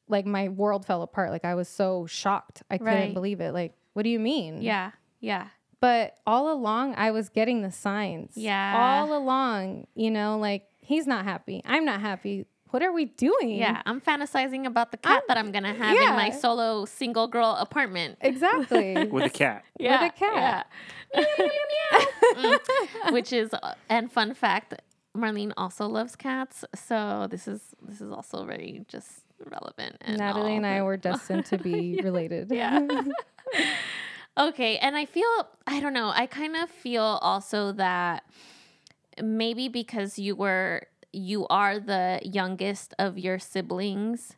[0.09, 1.31] like my world fell apart.
[1.31, 2.63] Like I was so shocked.
[2.71, 3.15] I couldn't Right.
[3.15, 3.55] believe it.
[3.55, 4.61] Like, what do you mean?
[4.61, 4.91] Yeah.
[5.21, 5.47] Yeah.
[5.81, 8.37] But all along, I was getting the signs.
[8.37, 9.01] Yeah.
[9.09, 11.63] All along, you know, like he's not happy.
[11.65, 12.45] I'm not happy.
[12.71, 13.51] What are we doing?
[13.51, 13.83] Yeah.
[13.87, 17.57] I'm fantasizing about the cat that I'm going to have in my solo single girl
[17.59, 18.19] apartment.
[18.21, 19.07] Exactly.
[19.11, 19.65] with a cat.
[19.79, 20.67] Yeah, With a cat.
[21.15, 22.05] yeah.
[22.37, 23.13] Mm.
[23.13, 24.75] Which is, uh, and fun fact,
[25.17, 29.97] Marlene also loves cats, so this is this is also very just relevant.
[30.03, 30.57] And Natalie all.
[30.59, 32.53] and I were destined to be related.
[32.53, 32.87] Yeah.
[34.39, 35.27] okay, and I feel
[35.67, 36.11] I don't know.
[36.15, 38.25] I kind of feel also that
[39.23, 44.37] maybe because you were you are the youngest of your siblings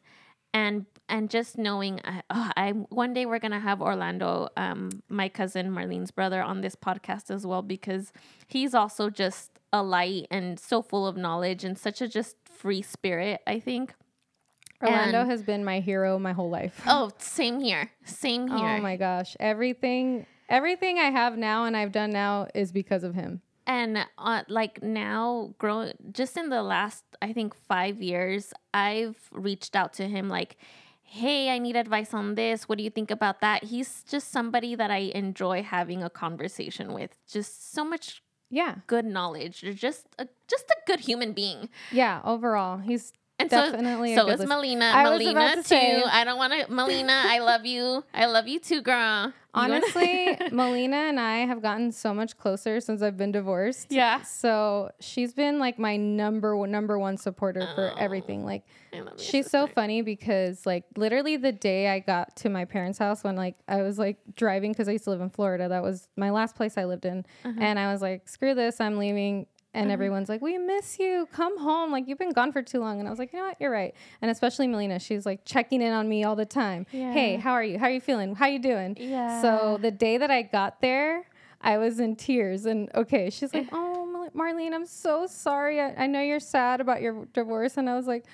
[0.53, 5.29] and and just knowing uh, oh, I one day we're gonna have Orlando, um, my
[5.29, 8.13] cousin Marlene's brother, on this podcast as well because
[8.49, 12.83] he's also just a light and so full of knowledge and such a just free
[12.83, 13.41] spirit.
[13.47, 13.95] I think.
[14.83, 16.81] Orlando And- has been my hero my whole life.
[16.87, 18.77] Oh, same here, same here.
[18.79, 19.37] Oh my gosh.
[19.39, 23.43] Everything everything I have now and I've done now is because of him.
[23.71, 25.79] And uh, like now grow
[26.13, 30.57] just in the last i think five years i've reached out to him like
[31.03, 34.75] hey i need advice on this what do you think about that he's just somebody
[34.75, 38.75] that i enjoy having a conversation with just so much Yeah.
[38.95, 41.69] good knowledge You're just a, just a good human being
[42.01, 42.79] Yeah, overall.
[42.79, 46.73] He's and definitely so, so is melina I melina too say- i don't want to
[46.73, 51.91] melina i love you i love you too girl Honestly, Melina and I have gotten
[51.91, 53.89] so much closer since I've been divorced.
[53.91, 54.23] Yeah.
[54.23, 58.45] So she's been like my number one, number one supporter for everything.
[58.45, 62.49] Like I love your she's so funny because like literally the day I got to
[62.49, 65.31] my parents' house when like I was like driving because I used to live in
[65.31, 65.69] Florida.
[65.69, 67.53] That was my last place I lived in, Uh-huh.
[67.59, 69.47] and I was like, screw this, I'm leaving.
[69.73, 69.93] And mm-hmm.
[69.93, 71.29] everyone's like, "We miss you.
[71.33, 71.93] Come home.
[71.93, 73.57] Like you've been gone for too long." And I was like, "You know what?
[73.61, 76.87] You're right." And especially Melina, she's like checking in on me all the time.
[77.13, 77.79] Hey, how are you?
[77.79, 78.35] How are you feeling?
[78.35, 78.97] How are you doing?
[78.99, 79.41] Yeah.
[79.41, 81.27] So the day that I got there,
[81.61, 82.67] I was in tears.
[82.67, 85.81] And okay, she's like, "Oh, Marlene, I'm so sorry.
[85.81, 88.25] I, I know you're sad about your divorce." And I was like.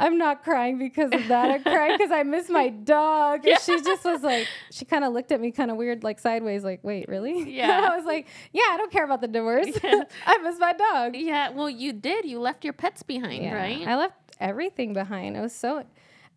[0.00, 1.50] I'm not crying because of that.
[1.50, 3.46] I'm crying because I miss my dog.
[3.46, 6.18] And she just was like, she kind of looked at me kind of weird, like
[6.18, 7.50] sideways, like, wait, really?
[7.60, 7.88] Yeah.
[7.92, 9.68] I was like, yeah, I don't care about the divorce.
[10.26, 11.14] I miss my dog.
[11.16, 13.54] yeah well you did you left your pets behind Yeah.
[13.54, 15.36] right I left everything behind.
[15.36, 15.84] It was so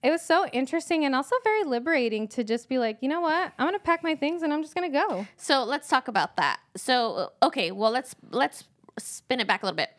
[0.04, 3.54] it was so interesting and also very liberating to just be like, you know what?
[3.58, 5.26] I'm gonna pack my things and I'm just gonna go.
[5.38, 6.60] So let's talk about that.
[6.76, 8.66] So uh, okay, well let's let's
[9.00, 9.90] spin it back a little bit.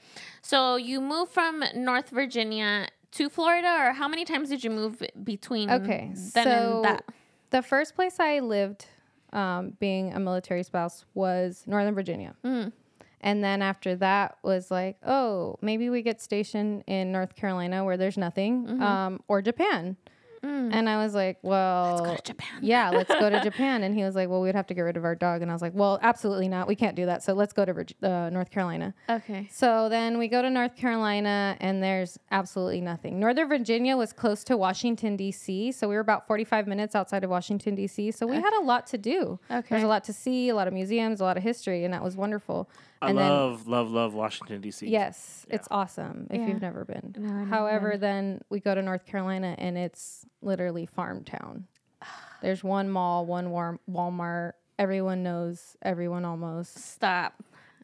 [0.43, 5.03] So you moved from North Virginia to Florida, or how many times did you move
[5.23, 5.71] between?
[5.71, 6.11] Okay.
[6.35, 7.05] then so and that.
[7.51, 8.87] the first place I lived,
[9.33, 12.35] um, being a military spouse, was Northern Virginia.
[12.45, 12.73] Mm.
[13.21, 17.97] And then after that was like, oh, maybe we get stationed in North Carolina where
[17.97, 18.83] there's nothing, Mm-hmm.
[18.83, 19.97] um, or Japan.
[20.45, 22.05] And I was like, well, Mm.
[22.05, 22.59] Go to Japan.
[22.63, 23.83] yeah, let's go to Japan.
[23.83, 25.43] And he was like, well, we'd have to get rid of our dog.
[25.43, 26.67] And I was like, well, absolutely not.
[26.69, 27.23] We can't do that.
[27.23, 28.95] So let's go to uh, North Carolina.
[29.09, 29.49] Okay.
[29.53, 33.19] So then we go to North Carolina, and there's absolutely nothing.
[33.21, 37.31] Northern Virginia was close to Washington, D.C., so we were about 45 minutes outside of
[37.31, 39.39] Washington, D.C., so we had a lot to do.
[39.51, 39.67] Okay.
[39.71, 42.03] There's a lot to see, a lot of museums, a lot of history, and that
[42.03, 42.69] was wonderful.
[43.03, 44.87] I and then, love, love, love Washington D.C.
[44.89, 46.47] yes, it's awesome if Yeah.
[46.49, 47.15] you've never been.
[47.19, 51.67] No, I've never However, then we go to North Carolina, and it's literally farm town.
[52.43, 54.53] There's one mall, one war- Walmart.
[54.79, 56.79] Everyone knows everyone almost.
[56.79, 57.35] Stop.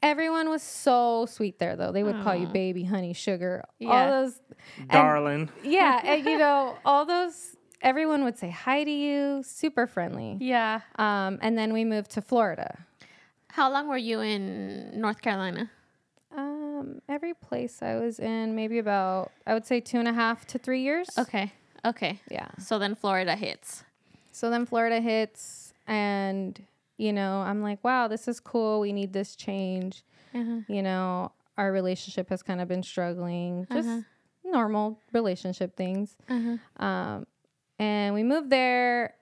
[0.03, 1.92] Everyone was so sweet there, though.
[1.92, 3.90] They would call you baby, honey, sugar, Yeah.
[3.90, 4.40] all those.
[4.79, 5.51] and- Darling.
[5.62, 7.57] yeah, and you know, all those.
[7.83, 10.37] Everyone would say hi to you, super friendly.
[10.40, 10.81] Yeah.
[10.96, 12.79] Um, and then we moved to Florida.
[13.53, 15.71] How long were you in North Carolina?
[16.37, 20.47] Um, every place I was in, maybe about I would say two and a half
[20.49, 21.09] to three years.
[21.19, 21.53] Okay.
[21.85, 22.21] Okay.
[22.31, 22.49] Yeah.
[22.59, 23.85] So then Florida hits.
[24.33, 26.61] So then Florida hits, and
[26.97, 28.81] you know, I'm like, wow, this is cool.
[28.81, 30.03] We need this change.
[30.35, 30.61] Uh-huh.
[30.69, 34.01] You know, our relationship has kind of been struggling, just Uh-huh.
[34.45, 36.17] normal relationship things.
[36.29, 36.85] Uh-huh.
[36.85, 37.27] Um,
[37.79, 39.15] and we moved there,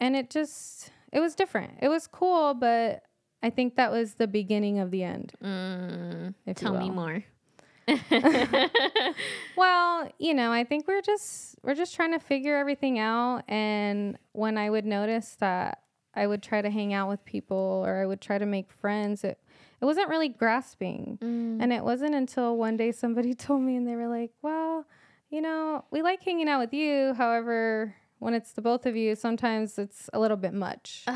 [0.00, 1.74] and it just it was different.
[1.80, 3.04] It was cool, but
[3.42, 5.32] I think that was the beginning of the end.
[5.42, 7.24] Mm, tell me more.
[9.56, 14.16] Well, you know, I think we're just we're just trying to figure everything out and
[14.32, 15.82] when I would notice that
[16.14, 19.24] I would try to hang out with people or I would try to make friends,
[19.24, 19.38] it
[19.80, 21.18] it wasn't really grasping.
[21.60, 24.86] And it wasn't until one day somebody told me and they were like, "Well,
[25.30, 27.14] you know, we like hanging out with you.
[27.14, 31.04] However, when it's the both of you, sometimes it's a little bit much."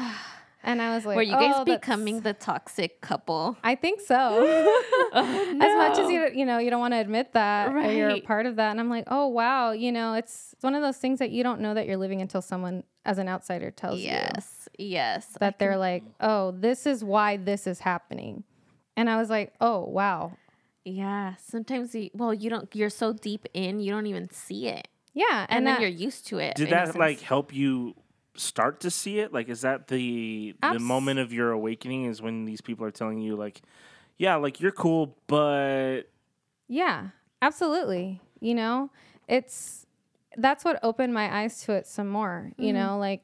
[0.63, 3.57] and I was like, Were you guys "Oh, that's- becoming the toxic couple?
[3.63, 4.73] I think so.
[5.19, 8.11] Oh, as much as you you know you don't want to admit that or you're
[8.11, 10.83] a part of that, and I'm like, oh wow, you know, it's it's one of
[10.83, 13.99] those things that you don't know that you're living until someone as an outsider tells
[14.01, 14.69] you Yes.
[14.79, 15.29] Yes.
[15.37, 18.45] I that they're like, oh, this is why this is happening,
[18.97, 20.37] and I was like, oh wow,
[20.85, 21.35] Yeah.
[21.39, 22.69] Sometimes you, well, you don't.
[22.75, 25.89] You're so deep in, you don't even see it, yeah, and, and, then that, you're
[25.89, 26.57] used to it.
[26.57, 27.95] Did that like help you
[28.37, 29.33] start to see it?
[29.33, 32.07] Like, is that the the moment of your awakening?
[32.07, 33.63] Is when these people are telling you like,
[34.19, 36.03] yeah, like you're cool, but
[36.69, 37.09] Yeah,
[37.43, 38.21] absolutely.
[38.41, 38.91] You know,
[39.29, 39.87] it's
[40.37, 42.53] that's what opened my eyes to it some more.
[42.57, 42.79] You mm-hmm.
[42.79, 43.23] know, like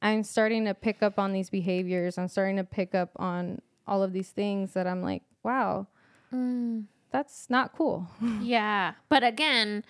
[0.00, 2.18] I'm starting to pick up on these behaviors.
[2.18, 5.86] I'm starting to pick up on all of these things that I'm like, wow,
[6.34, 6.84] mm.
[7.10, 8.08] that's not cool.
[8.42, 8.94] Yeah.
[9.08, 9.84] But again,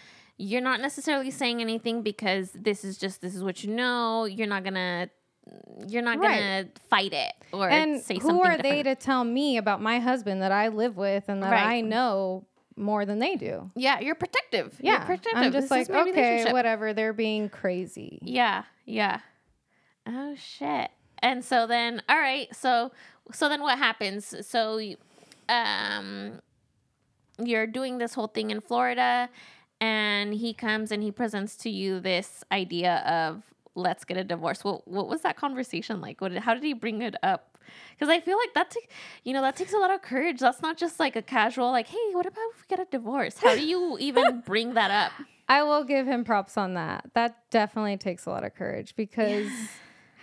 [0.44, 4.24] you're not necessarily saying anything because this is just this is what you know.
[4.24, 5.09] You're not gonna
[5.87, 6.28] you're not Right.
[6.38, 10.42] gonna fight it or and say who are they to tell me about my husband
[10.42, 11.66] that I live with and that Right.
[11.76, 13.70] I know more than they do?
[13.76, 14.78] yeah, you're protective.
[14.81, 15.33] Yeah, You're protective.
[15.37, 16.92] I'm This just is like, okay, whatever.
[16.92, 18.18] They're being crazy.
[18.22, 19.20] Yeah, yeah.
[20.07, 20.90] Oh shit.
[21.20, 22.90] And so then all right, so
[23.33, 24.35] so then what happens?
[24.46, 24.81] So
[25.48, 26.40] um
[27.42, 29.28] you're doing this whole thing in Florida
[29.83, 33.42] and he comes and he presents to you this idea of
[33.75, 34.62] let's get a divorce.
[34.62, 36.21] What what was that conversation like?
[36.21, 37.59] What how did he bring it up?
[37.95, 38.88] Because I feel like that, ta-
[39.25, 40.40] you know, that takes a lot of courage.
[40.40, 43.38] That's not just like a casual, like, hey, what about if we get a divorce?
[43.38, 45.12] How do you even bring that up?
[45.49, 47.11] I will give him props on that.
[47.14, 49.51] That definitely takes a lot of courage because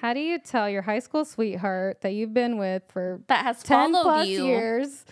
[0.02, 3.62] how do you tell your high school sweetheart that you've been with for That has
[3.64, 4.46] 10 followed plus you.
[4.46, 5.06] years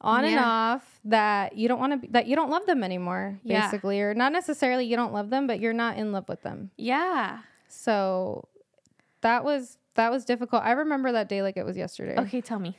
[0.00, 3.62] on and off that you don't want to that you don't love them anymore Yeah.
[3.62, 6.70] basically or not necessarily you don't love them but you're not in love with them.
[6.76, 7.38] Yeah.
[7.66, 8.48] So
[9.22, 10.62] that was that was difficult.
[10.62, 12.16] I remember that day like it was yesterday.
[12.16, 12.78] Okay, tell me.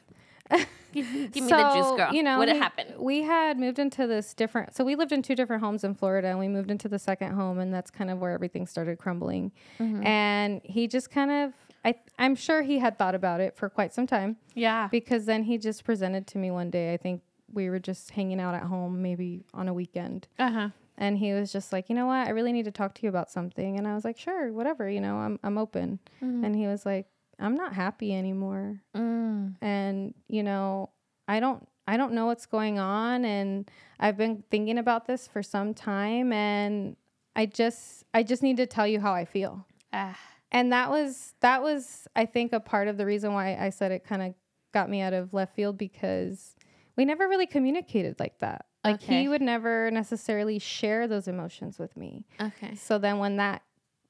[0.94, 2.14] give, give me the juice, girl.
[2.14, 2.94] You know, what we, happened?
[2.98, 4.76] We had moved into this different.
[4.76, 7.34] So we lived in two different homes in Florida, and we moved into the second
[7.34, 9.52] home, and that's kind of where everything started crumbling.
[9.80, 10.06] Mm-hmm.
[10.06, 11.54] And he just kind of,
[11.86, 14.88] I, I'm sure he had thought about it for quite some time Yeah.
[14.92, 16.94] because then he just presented to me one day.
[16.94, 20.28] I think we were just hanging out at home, maybe on a weekend.
[20.38, 20.70] Uh huh.
[20.98, 22.28] And he was just like, you know what?
[22.28, 23.78] I really need to talk to you about something.
[23.78, 24.90] And I was like, sure, whatever.
[24.90, 26.00] You know, I'm I'm open.
[26.20, 27.08] And he was like,
[27.40, 28.82] I'm not happy anymore.
[28.96, 29.56] Mm.
[29.62, 30.90] And you know,
[31.30, 33.24] I don't I don't know what's going on.
[33.24, 36.34] And I've been thinking about this for some time.
[36.34, 36.98] And
[37.34, 39.66] I just I just need to tell you how I feel.
[39.94, 40.20] Ah.
[40.52, 43.92] And that was that was I think a part of the reason why I said
[43.92, 44.34] it kind of
[44.74, 46.56] got me out of left field because
[46.96, 48.66] we never really communicated like that.
[48.84, 49.22] Like Okay.
[49.22, 52.26] he would never necessarily share those emotions with me.
[52.42, 52.76] Okay.
[52.76, 53.62] So then when that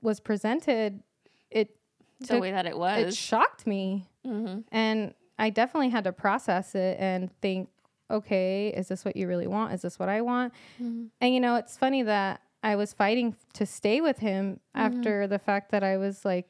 [0.01, 1.01] was presented,
[1.49, 1.75] it
[2.21, 4.07] The took- way that it was it shocked me.
[4.25, 4.59] mm-hmm.
[4.71, 7.69] And I definitely had to process it and think,
[8.11, 9.73] okay, is this what you really want?
[9.73, 10.53] Is this what I want?
[10.81, 11.05] Mm-hmm.
[11.21, 14.97] And you know, it's funny that I was fighting to stay with him Mm-hmm.
[14.97, 16.47] after the fact that I was like,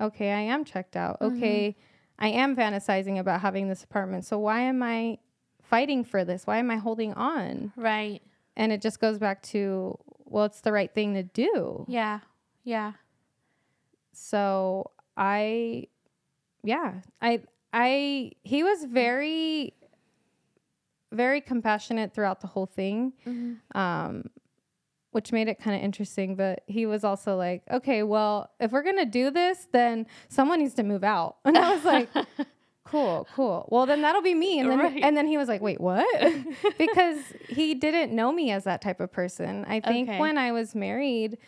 [0.00, 1.18] okay, I am checked out.
[1.20, 1.36] Mm-hmm.
[1.36, 1.76] Okay,
[2.18, 4.24] I am fantasizing about having this apartment.
[4.24, 5.18] So why am I
[5.62, 6.46] fighting for this?
[6.46, 7.72] Why am I holding on?
[7.76, 8.20] Right.
[8.56, 11.84] And it just goes back to, well, it's the right thing to do.
[11.88, 12.20] Yeah.
[12.64, 12.92] Yeah.
[14.12, 15.88] So I,
[16.62, 19.74] yeah, I, I, he was very,
[21.12, 23.12] very compassionate throughout the whole thing,
[23.74, 24.24] um,
[25.16, 26.36] which made it kind of interesting.
[26.36, 30.74] But he was also like, okay, well, if we're gonna do this, then someone needs
[30.74, 31.38] to move out.
[31.46, 32.10] And I was like,
[32.84, 33.66] cool, cool.
[33.72, 34.60] Well, then that'll be me.
[34.60, 35.00] And then Right.
[35.02, 36.06] and then he was like, wait, what?
[36.78, 39.64] because he didn't know me as that type of person.
[39.66, 40.20] I think Okay.
[40.20, 41.38] when I was married,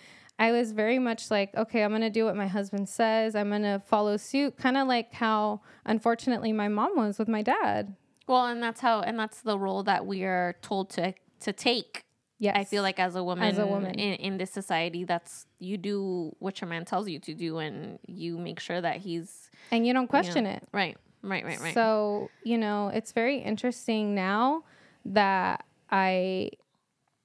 [0.40, 3.34] I was very much like, okay, I'm gonna do what my husband says.
[3.34, 7.94] I'm gonna follow suit, kind of like how unfortunately my mom was with my dad.
[8.26, 12.02] Well, and that's how, and that's the role that we are told to to take.
[12.40, 13.94] Yes, I feel like as a woman, As a woman.
[13.94, 17.98] in, in this society, that's you do what your man tells you to do, and
[18.06, 20.62] you make sure that he's and you don't question it.
[20.72, 21.74] right, right, right, right.
[21.74, 24.62] So, you know, it's very interesting now
[25.04, 26.50] that I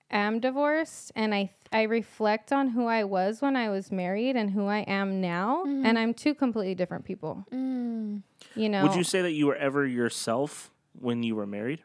[0.09, 4.51] am divorced and I I reflect on who I was when I was married and
[4.51, 5.85] who I am now mm-hmm.
[5.85, 7.45] and I'm two completely different people.
[7.51, 8.21] Mm.
[8.55, 8.83] You know.
[8.83, 11.83] Would you say that you were ever yourself when you were married?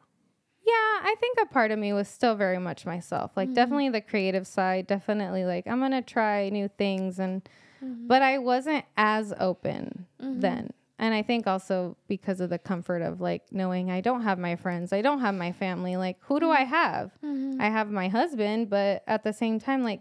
[0.68, 3.30] Yeah, I think a part of me was still very much myself.
[3.30, 3.40] Mm-hmm.
[3.40, 7.48] Like definitely the creative side, definitely like I'm going to try new things and
[7.84, 8.08] Mm-hmm.
[8.08, 10.72] but I wasn't as open then.
[10.98, 14.56] And I think also because of the comfort of like knowing I don't have my
[14.56, 16.74] friends, I don't have my family, like who do I Mm-hmm.
[16.74, 17.10] have?
[17.60, 20.00] I have my husband, but at the same time like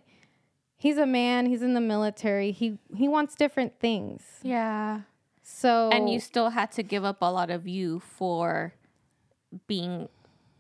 [0.76, 2.50] he's a man, he's in the military.
[2.52, 4.22] He he wants different things.
[4.42, 5.02] yeah,
[5.44, 8.74] So and you still had to give up a lot of you for
[9.68, 10.10] being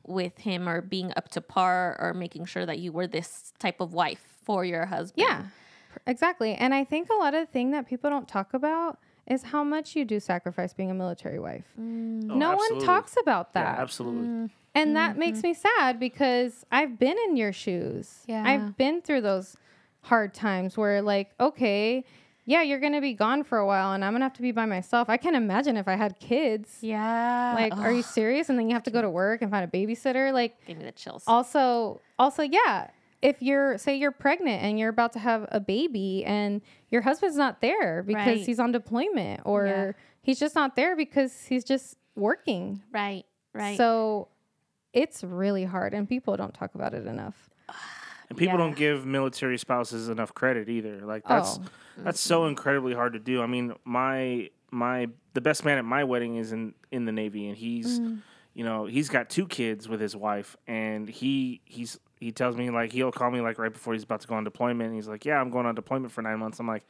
[0.07, 3.81] with him or being up to par or making sure that you were this type
[3.81, 5.25] of wife for your husband.
[5.27, 5.43] Yeah,
[6.05, 6.53] exactly.
[6.53, 9.63] And I think a lot of the thing that people don't talk about is how
[9.63, 11.65] much you do sacrifice being a military wife.
[11.79, 12.31] Mm.
[12.31, 13.79] Oh, no one talks about Yeah, that.
[13.79, 14.27] absolutely.
[14.27, 14.49] Mm.
[14.73, 15.19] and that mm-hmm.
[15.19, 18.23] makes me sad because I've been in your shoes.
[18.25, 18.43] Yeah.
[18.45, 19.57] I've been through those
[20.01, 22.05] hard times where like, okay,
[22.49, 24.41] yeah, you're going to be gone for a while and I'm going to have to
[24.41, 25.09] be by myself.
[25.09, 26.77] I can't imagine if I had kids.
[26.81, 27.53] Yeah.
[27.53, 28.47] Like, are you serious?
[28.49, 30.31] And then you have to go to work and find a babysitter.
[30.31, 31.23] Like, Give me the chills.
[31.27, 32.89] also also yeah
[33.21, 37.35] if you're say you're pregnant and you're about to have a baby and your husband's
[37.35, 38.45] not there because Right.
[38.45, 39.91] he's on deployment or Yeah.
[40.21, 43.25] he's just not there because he's just working right.
[43.53, 43.75] Right.
[43.77, 44.29] so
[44.93, 47.49] it's really hard and people don't talk about it enough
[48.29, 48.65] And people Yeah.
[48.65, 51.01] don't give military spouses enough credit either.
[51.05, 51.65] Like that's Oh.
[52.03, 52.49] that's so mm-hmm.
[52.49, 53.41] incredibly hard to do.
[53.41, 57.47] I mean, my my the best man at my wedding is in in the Navy,
[57.47, 58.17] and he's mm-hmm.
[58.53, 62.69] you know he's got two kids with his wife, and he he's he tells me
[62.69, 64.87] like he'll call me like right before he's about to go on deployment.
[64.87, 66.85] And he's like, "Yeah, I'm going on deployment for nine months." I'm like,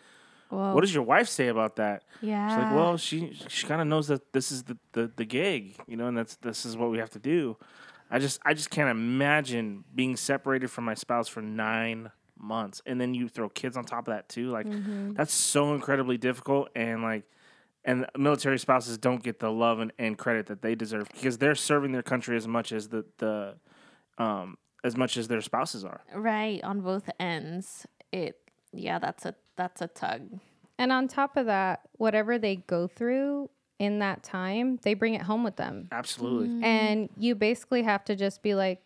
[0.49, 0.73] Whoa.
[0.73, 2.47] "What does your wife say about that?" yeah.
[2.49, 5.75] She's like, "Well, she she kind of knows that this is the, the the gig,
[5.88, 7.57] you know, and that's this is what we have to do."
[8.09, 12.99] I just I just can't imagine being separated from my spouse for nine months, and
[13.01, 14.49] then you throw kids on top of that too.
[14.49, 14.67] Like
[15.15, 17.23] that's so incredibly difficult, and like,
[17.83, 21.55] and military spouses don't get the love and, and credit that they deserve because they're
[21.55, 23.55] serving their country as much as the the
[24.17, 26.01] um as much as their spouses are.
[26.13, 27.85] right on both ends.
[28.11, 28.37] It.
[28.71, 28.99] Yeah.
[28.99, 30.39] That's a that's a tug.
[30.77, 33.49] and on top of that whatever they go through
[33.80, 36.63] in that time they bring it home with them Absolutely.
[36.63, 38.82] and you basically have to just be like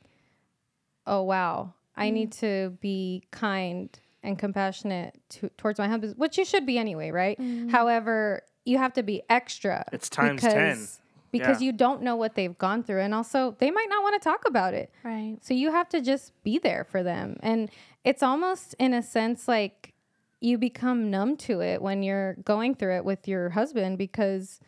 [1.08, 2.14] oh wow i Mm.
[2.14, 3.90] need to be kind
[4.24, 7.40] and compassionate to, towards my husband which you should be anyway right
[7.72, 9.94] however you have to be extra Mm.
[9.94, 10.88] It's times 10.
[11.32, 11.66] because Yeah.
[11.68, 14.44] you don't know what they've gone through and also they might not want to talk
[14.48, 15.38] about it Right.
[15.42, 17.38] so you have to just be there for them.
[17.42, 17.70] And
[18.04, 19.94] it's almost in a sense like
[20.42, 24.60] you become numb to it when you're going through it with your husband because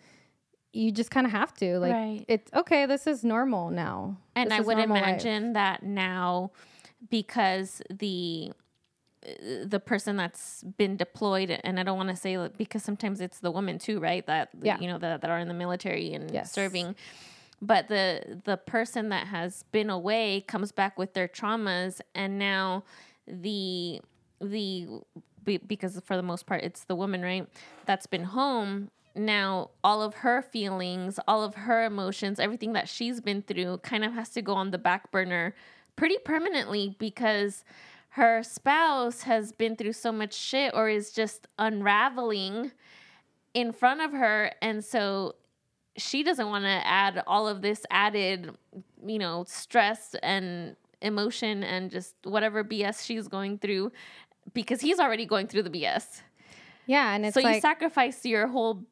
[0.73, 1.79] you just kind of have to.
[1.79, 2.25] Like Right.
[2.27, 4.17] it's okay, this is normal now.
[4.35, 5.05] And This I would normal life.
[5.05, 6.51] imagine that now,
[7.09, 8.51] because the
[9.25, 9.29] uh,
[9.65, 13.51] the person that's been deployed, and I don't want to say because sometimes it's the
[13.51, 14.25] women too, right?
[14.25, 14.79] That Yeah.
[14.79, 16.51] you know that, that are in the military and Yes.
[16.51, 16.95] serving.
[17.61, 22.83] But the the person that has been away comes back with their traumas, and now
[23.27, 24.01] the
[24.41, 24.87] the
[25.67, 27.47] because for the most part it's the woman, right?
[27.85, 28.89] That's been home.
[29.15, 34.03] Now all of her feelings, all of her emotions, everything that she's been through, kind
[34.03, 35.53] of has to go on the back burner
[35.95, 37.63] pretty permanently because
[38.09, 42.71] her spouse has been through so much shit or is just unraveling
[43.53, 44.51] in front of her.
[44.61, 45.35] And so
[45.97, 48.51] she doesn't want to add all of this added
[49.05, 53.91] you know stress and emotion and just whatever bs she's going through
[54.53, 56.21] because he's already going through the bs
[56.85, 58.83] Yeah, and it's so you sacrifice your whole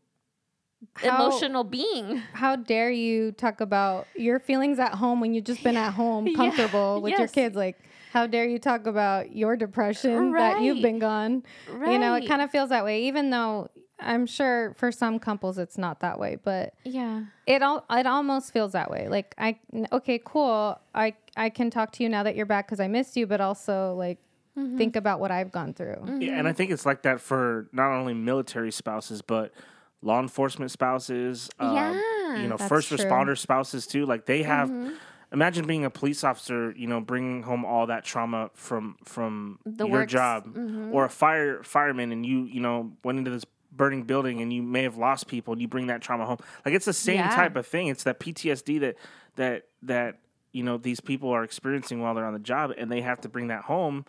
[0.96, 2.18] How- emotional being.
[2.34, 6.28] how dare you talk about your feelings at home when you've just been at home
[6.28, 7.56] Yeah, comfortable with your kids?
[7.56, 7.78] Like
[8.12, 11.44] how dare you talk about your depression that you've been gone?
[11.68, 13.70] You know it kind of feels that way even though
[14.04, 17.22] i'm sure for some couples it's not that way but yeah.
[17.46, 19.08] it all it almost feels that way.
[19.08, 19.60] Like i
[19.92, 20.80] okay cool.
[20.96, 23.40] I i can talk to you now that you're back because i missed you but
[23.42, 24.18] also like
[24.58, 24.78] Mm-hmm.
[24.78, 26.18] think about what i've gone through.
[26.20, 29.54] Yeah, and I think it's like that for not only military spouses, but
[30.02, 31.50] law enforcement spouses.
[31.60, 32.42] Um, Yeah.
[32.42, 32.98] you know first true.
[32.98, 34.06] responder spouses too.
[34.06, 34.70] Like they have.
[34.70, 34.94] Mm-hmm.
[35.34, 39.86] Imagine being a police officer, you know, bringing home all that trauma from from The
[39.88, 40.12] your works.
[40.12, 40.92] job, Mhm.
[40.94, 44.62] or a fire fireman, and you you know went into this burning building and you
[44.62, 46.38] may have lost people, and you bring that trauma home.
[46.66, 47.34] Like it's the same Yeah.
[47.34, 47.88] type of thing.
[47.88, 48.98] It's that PTSD that
[49.38, 50.18] that that
[50.52, 53.30] you know these people are experiencing while they're on the job, and they have to
[53.30, 54.04] bring that home,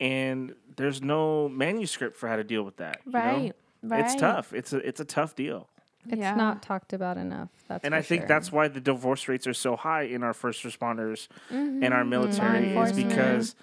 [0.00, 3.00] and there's no manuscript for how to deal with that.
[3.04, 3.52] you know?
[3.82, 4.00] Right.
[4.00, 4.04] Right.
[4.04, 4.52] It's tough.
[4.52, 5.68] It's a it's a tough deal.
[6.08, 6.34] It's Yeah.
[6.34, 7.48] not talked about enough.
[7.68, 8.28] That's and I think sure.
[8.28, 11.82] that's why the divorce rates are so high in our first responders Mm-hmm.
[11.84, 13.54] and our military is because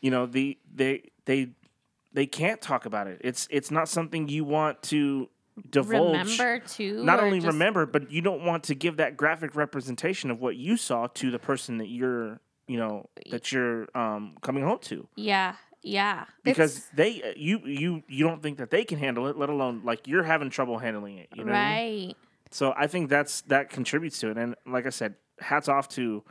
[0.00, 1.50] you know the they they
[2.12, 3.20] they can't talk about it.
[3.24, 5.28] It's it's not something you want to
[5.70, 6.38] divulge.
[6.38, 10.30] Remember to not only just- remember, but you don't want to give that graphic representation
[10.30, 14.62] of what you saw to the person that you're you know that you're um, coming
[14.62, 15.54] home to Yeah.
[15.82, 16.24] Yeah.
[16.44, 19.82] because they uh, you you you don't think that they can handle it, let alone
[19.84, 21.28] like you're having trouble handling it.
[21.34, 22.06] You know what I mean?
[22.08, 22.16] right.
[22.50, 24.36] So I think that's that contributes to it.
[24.38, 26.22] And like I said, hats off to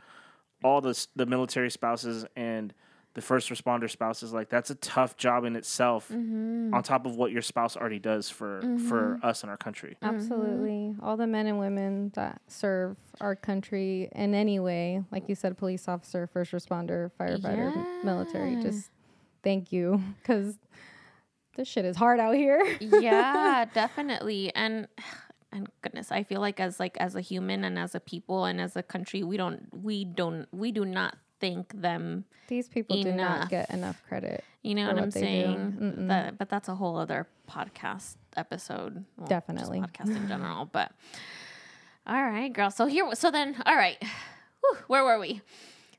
[0.64, 2.72] all the the military spouses and
[3.14, 4.32] the first responder spouses.
[4.32, 6.72] Like that's a tough job in itself, Mm-hmm.
[6.72, 9.96] on top of what your spouse already does for for us in our country.
[10.00, 10.94] Absolutely.
[11.02, 15.58] All the men and women that serve our country in any way, like you said,
[15.58, 18.90] police officer, first responder, firefighter, m- military, just
[19.42, 20.56] thank you because
[21.56, 22.62] this shit is hard out here.
[22.80, 24.54] yeah, definitely.
[24.54, 24.88] And
[25.52, 28.60] and goodness, I feel like as like as a human and as a people and
[28.60, 32.24] as a country, we don't we don't we do not thank them.
[32.48, 34.44] These people do not get enough credit.
[34.62, 35.26] You know what I'm what they do.
[35.26, 36.06] saying?
[36.08, 39.04] That, but that's a whole other podcast episode.
[39.18, 39.80] Well, Definitely.
[39.80, 40.66] podcast in general.
[40.66, 40.92] But
[42.06, 42.70] all right, girl.
[42.70, 43.96] So here, so then, all right.
[44.60, 45.40] Whew, where were we?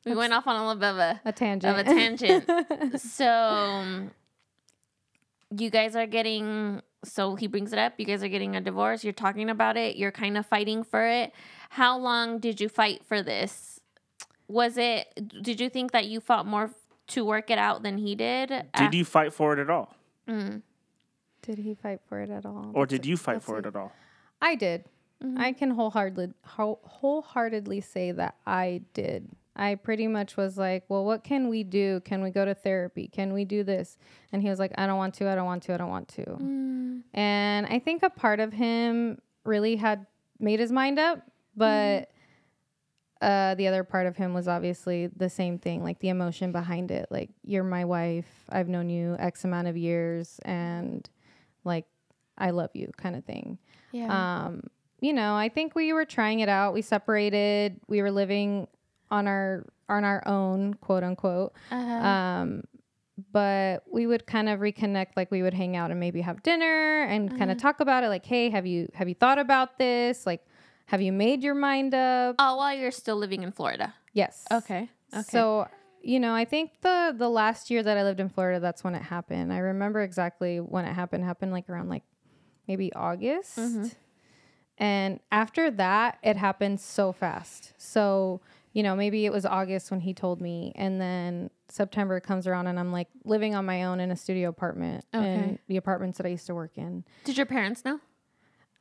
[0.06, 1.80] We went off on a little bit of a A tangent.
[1.80, 2.99] of a tangent.
[3.01, 4.12] so um,
[5.56, 7.93] you guys are getting so he brings it up.
[7.97, 9.04] You guys are getting a divorce.
[9.04, 9.95] You're talking about it.
[9.97, 11.34] You're kind of fighting for it.
[11.70, 13.80] How long did you fight for this?
[14.47, 15.08] Was it?
[15.41, 16.72] Did you think that you fought more
[17.08, 18.51] to work it out than he did?
[18.78, 19.95] Did you fight for it at all,
[20.28, 20.62] Mm.
[21.41, 22.72] did he fight for it at all?
[22.74, 23.91] or did you fight that's for a- it at all?
[24.41, 24.86] I did.
[25.22, 25.38] Mm-hmm.
[25.39, 29.28] I can wholeheartedly wholeheartedly say that I did.
[29.56, 32.01] I pretty much was like, "Well, what can we do?
[32.06, 33.08] Can we go to therapy?
[33.08, 33.97] Can we do this?"
[34.32, 35.30] And he was like, "I don't want to.
[35.30, 35.74] I don't want to.
[35.74, 37.04] I don't want to." Mm.
[37.14, 40.08] And I think a part of him really had
[40.39, 41.20] made his mind up,
[41.56, 42.10] but
[43.22, 46.91] uh, the other part of him was obviously the same thing, like the emotion behind
[46.91, 47.08] it.
[47.10, 48.28] Like, you're my wife.
[48.49, 51.10] I've known you X amount of years, and
[51.64, 51.86] like,
[52.38, 53.60] I love you, kind of thing.
[53.91, 54.45] Yeah.
[54.45, 54.64] Um,
[54.99, 56.74] you know, I think we were trying it out.
[56.74, 57.80] We separated.
[57.88, 58.68] We were living
[59.14, 61.53] on our on our own, quote unquote.
[61.72, 62.07] uh-huh.
[62.11, 62.64] Um,
[63.32, 67.03] but we would kind of reconnect, like we would hang out and maybe have dinner
[67.03, 67.51] and kind Uh-huh.
[67.51, 68.09] of talk about it.
[68.09, 70.26] Like, hey, have you have you thought about this?
[70.26, 70.41] Like,
[70.88, 72.36] have you made your mind up?
[72.39, 73.93] oh, while you're still living in Florida.
[74.14, 74.45] yes.
[74.51, 74.89] Okay.
[75.14, 75.22] Okay.
[75.36, 75.68] So,
[76.01, 78.95] you know, I think the the last year that I lived in Florida, that's when
[78.95, 79.53] it happened.
[79.53, 81.24] I remember exactly when it happened.
[81.24, 82.03] It happened like around like
[82.68, 83.59] maybe August.
[83.59, 83.88] Mm-hmm.
[84.80, 87.74] And after that, it happened so fast.
[87.78, 88.41] So,
[88.74, 92.67] you know, maybe it was August when he told me, and then September comes around,
[92.67, 95.26] and I'm like living on my own in a studio apartment Okay.
[95.34, 97.03] in the apartments that I used to work in.
[97.24, 97.99] did your parents know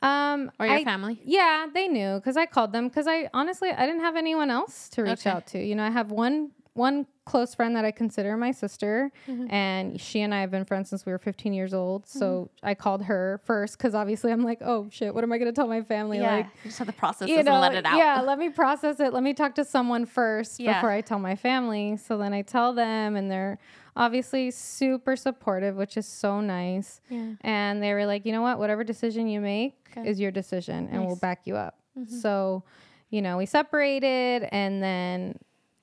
[0.02, 1.20] Um, or your I- family?
[1.24, 4.88] yeah, they knew because I called them because I honestly I didn't have anyone else
[4.90, 5.30] to reach Okay.
[5.30, 5.58] out to.
[5.62, 9.52] You know, I have one one close friend that I consider my sister, Mm-hmm.
[9.52, 12.06] and she and I have been friends since we were 15 years old.
[12.06, 15.52] So I called her first because obviously I'm like, oh shit, what am I gonna
[15.52, 16.18] tell my family?
[16.18, 16.36] Yeah.
[16.36, 17.96] Like, you just have to process you know, and let it out.
[17.96, 19.12] yeah, let me process it.
[19.12, 20.74] Let me talk to someone first Yeah.
[20.74, 21.96] before I tell my family.
[21.96, 23.58] So then I tell them, and they're
[23.94, 27.00] obviously super supportive, which is so nice.
[27.08, 27.34] Yeah.
[27.42, 28.58] And they were like, you know what?
[28.58, 30.08] Whatever decision you make Okay.
[30.08, 31.78] is your decision, and we'll back you up.
[32.20, 32.64] So,
[33.10, 35.38] you know, we separated, and then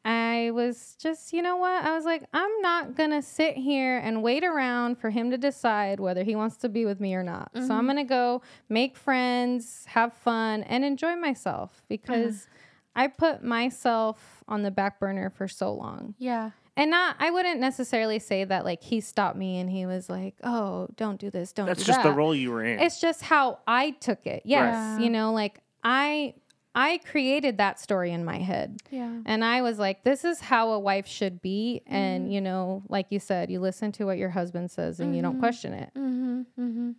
[0.10, 1.84] I was just, you know what?
[1.84, 6.00] I was like, I'm not gonna sit here and wait around for him to decide
[6.00, 7.52] whether he wants to be with me or not.
[7.54, 7.88] So I'm mm-hmm.
[7.88, 13.04] gonna go make friends, have fun, and enjoy myself because uh-huh.
[13.04, 16.16] I put myself on the back burner for so long.
[16.18, 16.52] Yeah.
[16.76, 20.34] And not, I wouldn't necessarily say that like he stopped me and he was like,
[20.44, 22.80] "Oh, don't do this, don't That's do just the role you were in.
[22.80, 24.42] It's just how I took it.
[24.44, 25.04] Yes, Right.
[25.04, 26.34] you know, like I
[26.76, 28.80] I created that story in my head.
[28.92, 29.20] Yeah.
[29.26, 31.82] And I was like, this is how a wife should be.
[31.86, 31.96] Mm-hmm.
[31.96, 35.22] And, you know, like you said, you listen to what your husband says and you
[35.22, 35.92] don't question it.
[35.98, 36.42] Mm-hmm.
[36.60, 36.92] Mm-hmm.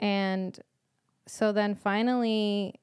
[0.00, 0.58] And
[1.26, 2.74] so then finally,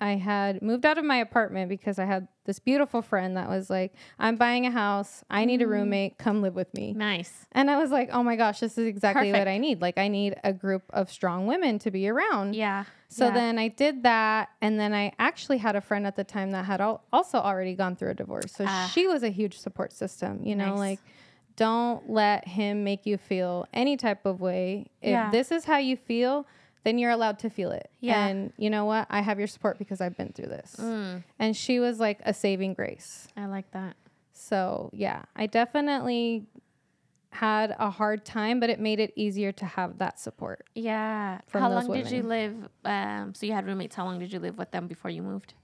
[0.00, 3.68] I had moved out of my apartment because I had this beautiful friend that was
[3.68, 5.22] like, I'm buying a house.
[5.28, 5.70] I need a Mm.
[5.70, 6.18] roommate.
[6.18, 6.94] Come live with me.
[6.94, 7.46] Nice.
[7.52, 9.80] And I was like, oh my gosh, this is exactly what I need.
[9.82, 12.56] Like, I need a group of strong women to be around.
[12.56, 12.84] Yeah.
[13.08, 13.34] So yeah.
[13.34, 14.48] then I did that.
[14.62, 17.74] And then I actually had a friend at the time that had al- also already
[17.74, 18.52] gone through a divorce.
[18.52, 18.90] So Ah.
[18.92, 20.78] she was a huge support system, you know, Nice.
[20.78, 20.98] like,
[21.56, 24.86] don't let him make you feel any type of way.
[25.02, 25.30] If Yeah.
[25.30, 26.46] this is how you feel,
[26.84, 27.90] then you're allowed to feel it.
[28.00, 28.26] Yeah.
[28.26, 29.06] And you know what?
[29.10, 30.76] I have your support because I've been through this.
[30.78, 33.28] Mm, And she was like a saving grace.
[33.36, 33.96] I like that.
[34.32, 36.46] So, yeah, I definitely
[37.32, 40.66] had a hard time, but it made it easier to have that support.
[40.74, 41.40] Yeah.
[41.52, 42.54] How long did you live?
[42.84, 43.94] Um, so you had roommates.
[43.94, 45.54] How long did you live with them before you moved?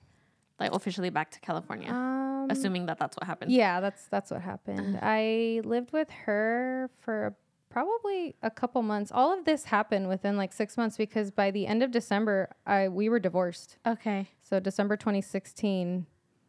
[0.60, 3.50] Like officially back to California, Um, assuming that that's what happened.
[3.52, 4.98] yeah, that's that's what happened.
[5.02, 7.34] I lived with her for
[7.68, 9.10] probably a couple months.
[9.12, 12.88] All of this happened within like 6 months because by the end of December, I
[12.88, 13.76] we were divorced.
[13.86, 14.28] Okay.
[14.42, 16.06] So December 2016.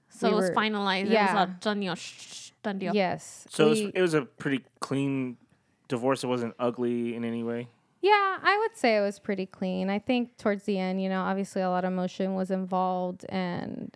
[0.09, 1.09] So We it was were- finalized.
[1.09, 1.29] yeah.
[1.29, 1.95] It was all done deal.
[1.95, 2.95] Shh, shh, done deal.
[2.95, 3.45] Yes.
[3.49, 5.37] So it was, it was a pretty clean
[5.89, 6.23] divorce.
[6.23, 7.67] It wasn't ugly in any way.
[8.01, 9.89] Yeah, I would say it was pretty clean.
[9.89, 13.95] I think towards the end, you know, obviously a lot of emotion was involved and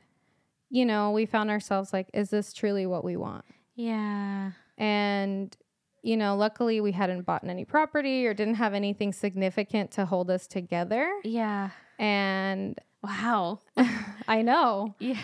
[0.73, 3.45] you know, we found ourselves like is this truly what we want?
[3.75, 4.51] Yeah.
[4.77, 5.55] And
[6.03, 10.29] you know, luckily we hadn't bought any property or didn't have anything significant to hold
[10.31, 11.11] us together.
[11.23, 11.69] Yeah.
[11.99, 13.59] And Wow.
[14.27, 15.17] I know, Yeah.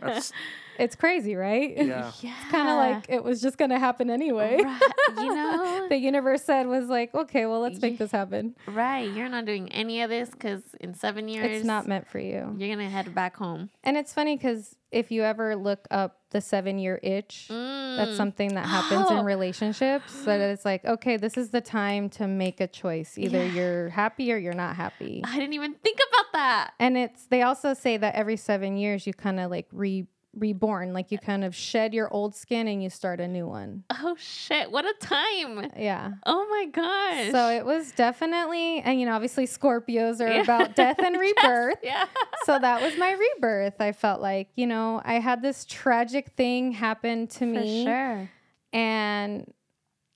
[0.00, 0.32] That's
[0.78, 1.74] it's crazy, right?
[1.76, 2.12] yeah.
[2.20, 2.34] yeah.
[2.50, 4.58] kind of like it was just going to happen anyway.
[4.62, 4.80] Right.
[5.16, 5.86] You know.
[5.88, 7.98] the universe said was like, "Okay, well, let's make Yeah.
[7.98, 9.10] this happen." right.
[9.12, 12.54] You're not doing any of this because in seven years, It's not meant for you.
[12.56, 13.70] You're gonna head back home.
[13.84, 18.16] And it's funny because if you ever look up the seven year itch, that's Mm.
[18.16, 19.18] something that happens Oh.
[19.18, 20.24] in relationships.
[20.24, 23.18] That it's like, okay, this is the time to make a choice.
[23.18, 23.52] Either Yeah.
[23.52, 25.22] you're happy or you're not happy.
[25.24, 26.70] I didn't even think about that.
[26.78, 30.92] And it's they also say that every seven years you kind of like re reborn,
[30.94, 33.84] like you kind of shed your old skin and you start a new one.
[33.90, 34.70] Oh shit!
[34.70, 35.70] What a time.
[35.76, 36.12] Yeah.
[36.24, 37.30] Oh my gosh.
[37.32, 40.42] So it was definitely, and you know, obviously Scorpios are Yeah.
[40.42, 41.76] about death and rebirth.
[41.82, 42.06] yeah.
[42.44, 43.80] so that was my rebirth.
[43.80, 47.84] I felt like, you know, I had this tragic thing happen to For me.
[47.84, 48.30] sure.
[48.72, 49.52] And,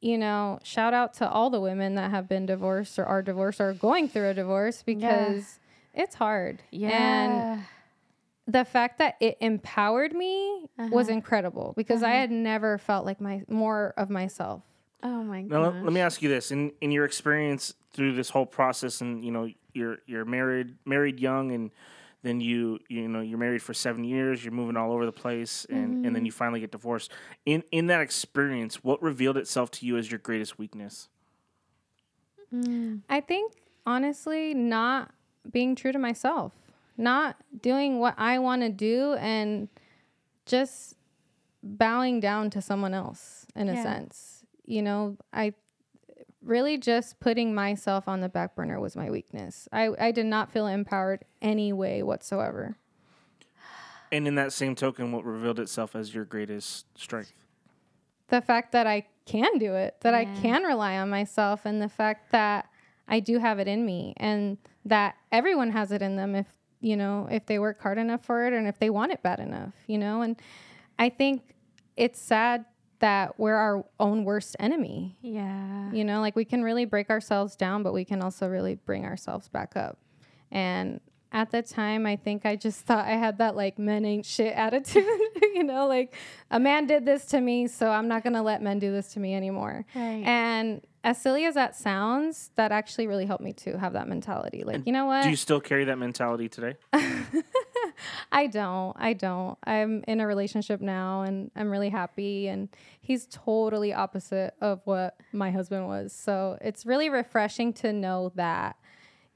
[0.01, 3.61] you know, shout out to all the women that have been divorced or are divorced
[3.61, 5.59] or going through a divorce because
[5.93, 6.63] it's hard.
[6.71, 6.89] Yeah.
[6.91, 7.61] And Yeah.
[8.47, 11.15] The fact that it empowered me was Uh-huh.
[11.15, 12.21] incredible because I uh-huh.
[12.21, 14.63] had never felt like my more of myself.
[15.03, 15.75] oh my Now god.
[15.75, 19.25] let, let me ask you this: in in your experience through this whole process, and
[19.25, 21.71] you know you're you're married married young, and
[22.23, 25.67] then you you know you're married for seven years, you're moving all over the place,
[25.69, 26.27] and and then mm-hmm.
[26.27, 27.11] you finally get divorced.
[27.45, 31.09] In in that experience, what revealed itself to you as your greatest weakness?
[32.55, 33.03] Mm.
[33.11, 33.53] I think
[33.85, 35.13] honestly, not
[35.51, 36.53] being true to myself,
[36.97, 39.69] not doing what I want to do, and
[40.45, 40.97] just
[41.63, 44.45] bowing down to someone else in a sense.
[44.65, 45.55] You know, I
[46.43, 49.69] really just putting myself on the back burner was my weakness.
[49.73, 52.77] I, I did not feel empowered any way whatsoever.
[54.13, 57.33] And in that same token, what revealed itself as your greatest strength?
[58.29, 61.89] the fact that I can do it, that I can rely on myself, and the
[61.89, 62.69] fact that
[63.09, 66.47] I do have it in me, and that everyone has it in them if
[66.81, 69.41] you know if they work hard enough for it, and if they want it bad
[69.41, 70.23] enough, you know.
[70.23, 70.37] And
[70.99, 71.55] I think
[71.97, 72.65] it's sad
[73.01, 75.17] that we're our own worst enemy.
[75.21, 75.91] yeah.
[75.93, 79.05] You know, like we can really break ourselves down, but we can also really bring
[79.05, 79.99] ourselves back up.
[80.51, 81.01] And
[81.33, 84.55] at the time, I think I just thought I had that like men ain't shit
[84.57, 85.05] attitude.
[85.55, 86.15] you know, like
[86.51, 89.21] a man did this to me, so I'm not gonna let men do this to
[89.21, 89.85] me anymore.
[89.95, 90.23] Right.
[90.25, 94.65] And as silly as that sounds, that actually really helped me to have that mentality.
[94.65, 95.23] Like, you know what?
[95.23, 96.75] Do you still carry that mentality today?
[98.33, 98.93] I don't.
[98.99, 99.57] I don't.
[99.63, 102.69] I'm in a relationship now and I'm really happy and
[103.01, 106.13] he's totally opposite of what my husband was.
[106.13, 108.75] So it's really refreshing to know that,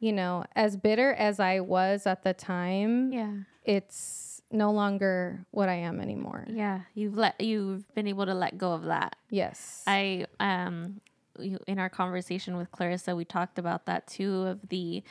[0.01, 3.33] you know, as bitter as I was at the time, yeah.
[3.63, 6.47] it's no longer what I am anymore.
[6.51, 6.81] Yeah.
[6.95, 9.15] You've let you've been able to let go of that.
[9.31, 9.85] Yes.
[9.87, 11.01] I um you-
[11.41, 15.03] in our conversation with Clarissa, we talked about that too of the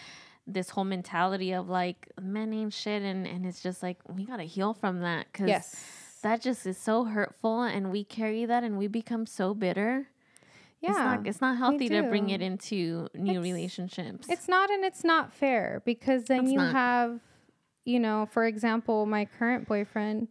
[0.48, 4.44] this whole mentality of like men ain't shit and and it's just like we gotta
[4.44, 5.84] heal from that because yes.
[6.24, 10.08] that just is so hurtful and we carry that and we become so bitter.
[10.82, 10.90] Yeah.
[10.90, 14.28] It's not it's not healthy to bring it into new It's- relationships.
[14.30, 16.72] It's not and it's not fair because then It's you not.
[16.74, 17.20] have,
[17.86, 20.30] you know, for example, my current boyfriend,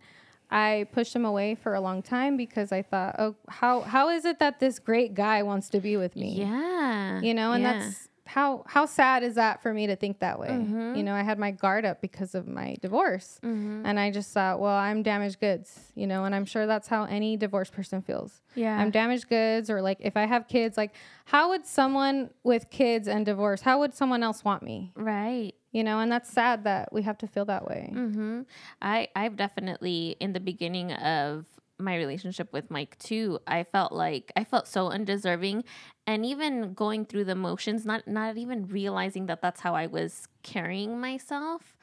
[0.50, 4.24] I pushed him away for a long time because I thought, oh, how how is
[4.24, 6.40] it that this great guy wants to be with me?
[6.40, 7.20] yeah.
[7.20, 7.78] You know, and yeah.
[7.80, 10.48] that's how how sad is that for me to think that way?
[10.48, 10.96] Mm-hmm.
[10.96, 14.60] You know, I had my guard up because of my divorce, and I just thought,
[14.60, 15.92] well, I'm damaged goods.
[15.94, 18.42] You know, and I'm sure that's how any divorced person feels.
[18.54, 18.78] Yeah.
[18.78, 23.08] I'm damaged goods, or like if I have kids, like how would someone with kids
[23.08, 24.92] and divorce, how would someone else want me?
[24.94, 25.54] Right.
[25.72, 27.90] You know, and that's sad that we have to feel that way.
[27.94, 28.42] Mm-hmm.
[28.82, 31.46] I I've definitely in the beginning of
[31.78, 33.38] my relationship with Mike too.
[33.46, 35.64] I felt like I felt so undeserving,
[36.06, 40.26] and even going through the motions, not not even realizing that that's how I was
[40.42, 41.76] carrying myself.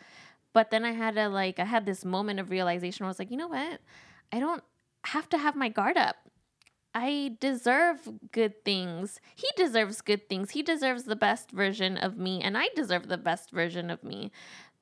[0.53, 3.03] But then I had to like I had this moment of realization.
[3.03, 3.81] Where I was like, you know what?
[4.31, 4.63] I don't
[5.05, 6.17] have to have my guard up.
[6.93, 9.19] I deserve good things.
[9.35, 10.51] He deserves good things.
[10.51, 14.31] He deserves the best version of me, and I deserve the best version of me.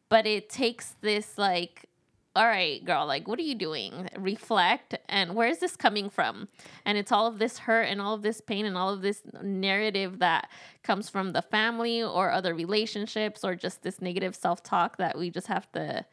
[0.09, 1.89] But it takes this, like,
[2.35, 4.09] all right, girl, like, what are you doing?
[4.17, 6.47] Reflect, and where is this coming from?
[6.83, 9.21] And it's all of this hurt and all of this pain and all of this
[9.43, 10.49] narrative that
[10.81, 15.29] comes from the family or other relationships or just this negative self talk that we
[15.29, 16.05] just have to.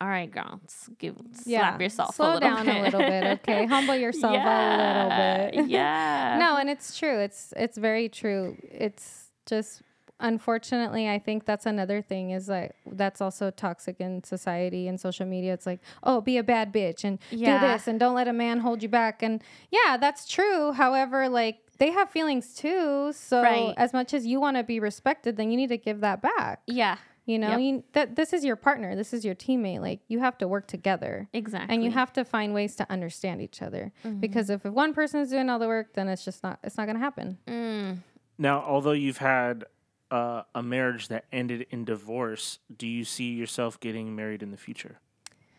[0.00, 0.60] All right, girl,
[0.98, 2.76] give slap yourself Slow a little down bit.
[2.76, 3.66] a little bit, okay?
[3.68, 5.70] Humble yourself a little bit.
[5.70, 6.36] yeah.
[6.40, 7.20] no, and it's true.
[7.20, 8.56] It's it's very true.
[8.64, 9.82] It's just
[10.22, 15.26] unfortunately, I think that's another thing is like that's also toxic in society and social
[15.26, 15.52] media.
[15.52, 17.60] It's like, oh, be a bad bitch and Yeah.
[17.60, 19.22] do this and don't let a man hold you back.
[19.22, 20.72] And yeah, that's true.
[20.72, 23.12] However, like they have feelings too.
[23.12, 23.74] So Right.
[23.76, 26.60] as much as you want to be respected, then you need to give that back.
[26.66, 26.96] Yeah.
[27.24, 27.60] You know, Yep.
[27.60, 29.80] you, that this is your partner, this is your teammate.
[29.80, 31.28] Like you have to work together.
[31.32, 31.72] Exactly.
[31.74, 34.18] And you have to find ways to understand each other Mm-hmm.
[34.18, 36.76] because if, if one person is doing all the work, then it's just not it's
[36.76, 37.38] not going to happen.
[37.46, 37.98] Mm.
[38.38, 39.64] Now, although you've had
[40.12, 44.58] uh, a marriage that ended in divorce, do you see yourself getting married in the
[44.58, 44.98] future?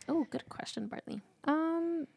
[0.07, 1.21] Oh, good question, Bartley.
[1.45, 2.07] Um,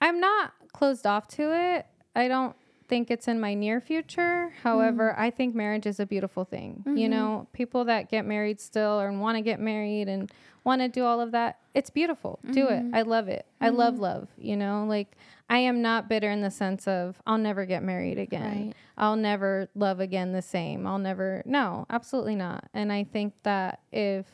[0.00, 1.86] I'm not closed off to it.
[2.14, 2.54] I don't
[2.88, 4.52] think it's in my near future.
[4.62, 5.20] However, mm.
[5.20, 6.82] I think marriage is a beautiful thing.
[6.86, 7.10] You mm-hmm.
[7.10, 10.30] know, people that get married still and want to get married and
[10.64, 12.40] want to do all of that, it's beautiful.
[12.50, 12.82] Do it.
[12.82, 12.94] Mm-hmm.
[12.94, 13.46] I love it.
[13.60, 14.02] I love mm-hmm.
[14.02, 14.28] love.
[14.38, 15.16] You know, like
[15.48, 18.66] I am not bitter in the sense of I'll never get married again.
[18.66, 18.74] Right.
[18.96, 20.86] I'll never love again the same.
[20.86, 22.68] I'll never, no, absolutely not.
[22.72, 24.26] And I think that if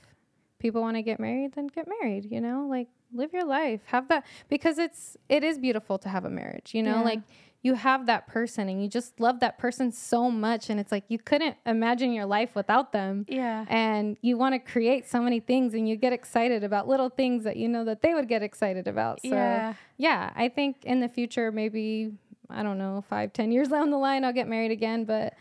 [0.58, 4.06] people want to get married, then get married, you know, like live your life, have
[4.08, 7.02] that because it's, it is beautiful to have a marriage, you know, Yeah.
[7.02, 7.20] like
[7.62, 10.70] you have that person and you just love that person so much.
[10.70, 13.26] And it's like you couldn't imagine your life without them.
[13.28, 13.66] Yeah.
[13.68, 17.44] And you want to create so many things and you get excited about little things
[17.44, 19.20] that you know that they would get excited about.
[19.20, 19.74] So, Yeah.
[19.98, 22.12] yeah, I think in the future, maybe,
[22.48, 25.04] I don't know, five, ten years down the line, I'll get married again.
[25.04, 25.34] But,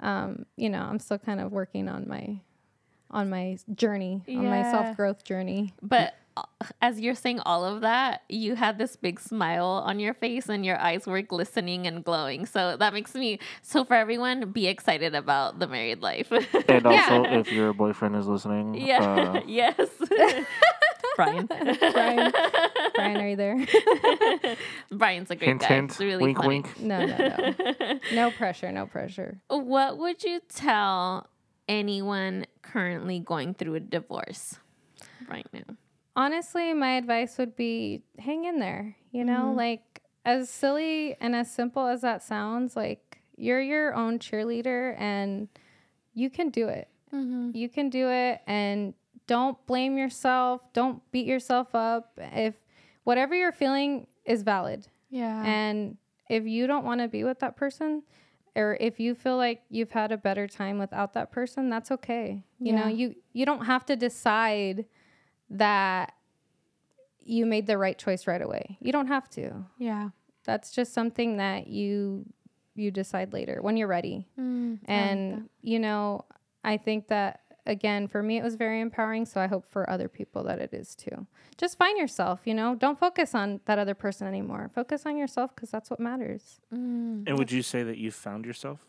[0.00, 2.40] um, you know, I'm still kind of working on my,
[3.08, 5.74] on my journey, on my self growth journey.
[5.80, 6.14] But
[6.80, 10.64] as you're saying all of that, you had this big smile on your face and
[10.64, 12.46] your eyes were glistening and glowing.
[12.46, 16.32] So that makes me so for everyone, be excited about the married life.
[16.68, 19.02] And also, if your boyfriend is listening, yeah.
[19.36, 19.76] Uh, yes.
[21.16, 21.44] Brian.
[21.46, 22.32] Brian,
[22.94, 23.66] Brian, are you there?
[24.90, 25.66] Brian's a great hint, guy.
[25.66, 26.48] hint, It's really wink, funny.
[26.48, 26.80] wink.
[26.80, 27.98] No, no, no.
[28.14, 29.38] No pressure, no pressure.
[29.48, 31.28] What would you tell
[31.68, 34.58] anyone currently going through a divorce
[35.28, 35.76] right now?
[36.16, 38.96] Honestly, my advice would be hang in there.
[39.10, 39.56] You know, mm-hmm.
[39.56, 45.48] like as silly and as simple as that sounds, like you're your own cheerleader and
[46.14, 46.88] you can do it.
[47.14, 47.50] Mm-hmm.
[47.54, 48.94] You can do it and
[49.26, 50.62] don't blame yourself.
[50.72, 52.12] Don't beat yourself up.
[52.16, 52.54] If
[53.04, 54.86] whatever you're feeling is valid.
[55.10, 55.42] Yeah.
[55.44, 55.96] And
[56.28, 58.02] if you don't want to be with that person,
[58.54, 62.44] or if you feel like you've had a better time without that person, that's okay.
[62.58, 64.84] You know, you you don't have to decide
[65.52, 66.14] that
[67.24, 68.76] you made the right choice right away.
[68.80, 69.64] You don't have to.
[69.78, 70.10] yeah.
[70.44, 72.26] That's just something that you
[72.74, 74.26] you decide later when you're ready.
[74.36, 76.24] and you know,
[76.64, 80.08] I think that again for me it was very empowering, so I hope for other
[80.08, 81.28] people that it is too.
[81.58, 82.74] Just find yourself, you know.
[82.74, 84.68] Don't focus on that other person anymore.
[84.74, 86.58] Focus on yourself cuz that's what matters.
[86.72, 88.80] And would you say that you found yourself?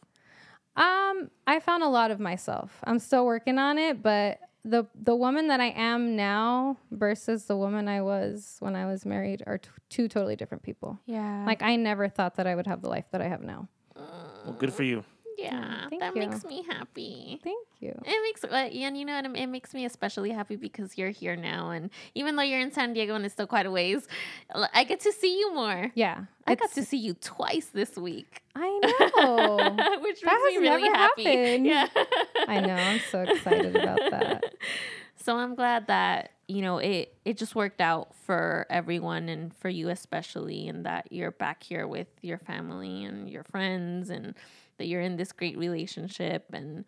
[0.76, 2.80] Um, I found a lot of myself.
[2.84, 7.58] I'm still working on it, but the the woman that I am now versus the
[7.58, 11.00] woman I was when I was married are t- two totally different people.
[11.06, 11.44] Yeah.
[11.46, 13.68] Like I never thought that I would have the life that I have now.
[13.96, 15.04] Well, good for you.
[15.44, 15.90] Yeah.
[15.90, 16.22] thank that you.
[16.28, 17.40] makes me happy.
[17.44, 17.92] Thank you.
[18.06, 21.36] It makes uh, and you know what it makes me especially happy because you're here
[21.36, 24.08] now and even though you're in San Diego and it's still quite a ways,
[24.74, 25.92] I get to see you more.
[25.96, 28.80] Yeah, I got to see you twice this week, I
[29.18, 29.56] know.
[30.02, 31.24] which That makes me really happy.
[31.24, 31.66] happened.
[31.66, 31.88] Yeah,
[32.48, 32.76] I know.
[32.76, 34.44] I'm so excited about that.
[35.16, 39.70] So I'm glad that you know it it just worked out for everyone and for
[39.70, 44.36] you especially, and that you're back here with your family and your friends and
[44.78, 46.86] that you're in this great relationship and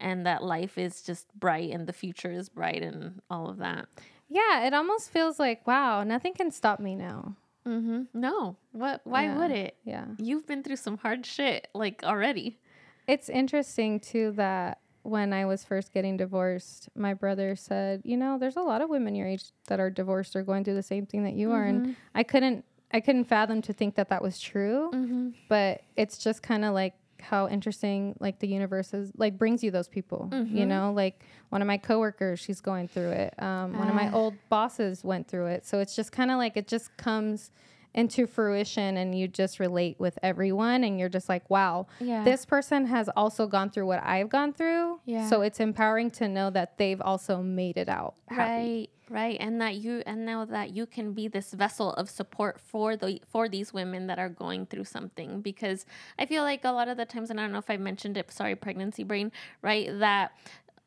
[0.00, 3.86] and that life is just bright and the future is bright and all of that.
[4.28, 7.34] Yeah, it almost feels like wow, nothing can stop me now.
[7.66, 8.02] Mm-hmm.
[8.14, 9.00] No, what?
[9.04, 9.38] Why Yeah.
[9.38, 9.76] would it?
[9.84, 10.06] Yeah.
[10.18, 12.58] You've been through some hard shit like already.
[13.06, 18.38] It's interesting too that when I was first getting divorced, my brother said, "You know,
[18.38, 21.06] there's a lot of women your age that are divorced or going through the same
[21.06, 24.38] thing that you are." And I couldn't I couldn't fathom to think that that was
[24.40, 25.32] true.
[25.48, 29.70] But it's just kind of like how interesting like the universe is like brings you
[29.70, 30.92] those people you know?
[30.92, 33.34] Like one of my coworkers she's going through it.
[33.42, 35.66] Um, one of my old bosses went through it.
[35.66, 37.50] So it's just kind of like it just comes
[37.94, 41.86] into fruition and you just relate with everyone and you're just like wow.
[42.00, 42.22] Yeah.
[42.22, 45.00] this person has also gone through what i've gone through.
[45.04, 45.28] Yeah.
[45.28, 48.40] so it's empowering to know that they've also made it out happy.
[48.40, 52.60] Right, right, and that you and now that you can be this vessel of support
[52.60, 55.40] for the for these women that are going through something.
[55.40, 55.86] Because
[56.18, 58.16] I feel like a lot of the times and I don't know if I mentioned
[58.16, 59.32] it sorry pregnancy brain
[59.62, 59.88] right?
[59.98, 60.32] That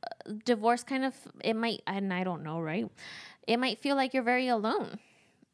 [0.04, 2.90] uh, divorce kind of it might and I don't know right?
[3.48, 5.00] It might feel like you're very alone.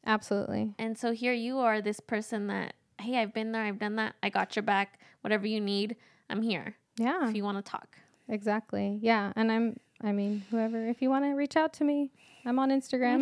[0.06, 0.74] Absolutely.
[0.78, 4.16] And so here you are this person that hey I've been there I've done that.
[4.24, 5.00] I got your back.
[5.22, 5.96] Whatever you need
[6.30, 6.76] I'm here.
[6.98, 7.30] Yeah.
[7.30, 7.98] If you want to talk.
[8.30, 9.00] Exactly.
[9.02, 12.12] Yeah and i'm i mean whoever if you want to reach out to me
[12.48, 13.20] i'm on instagram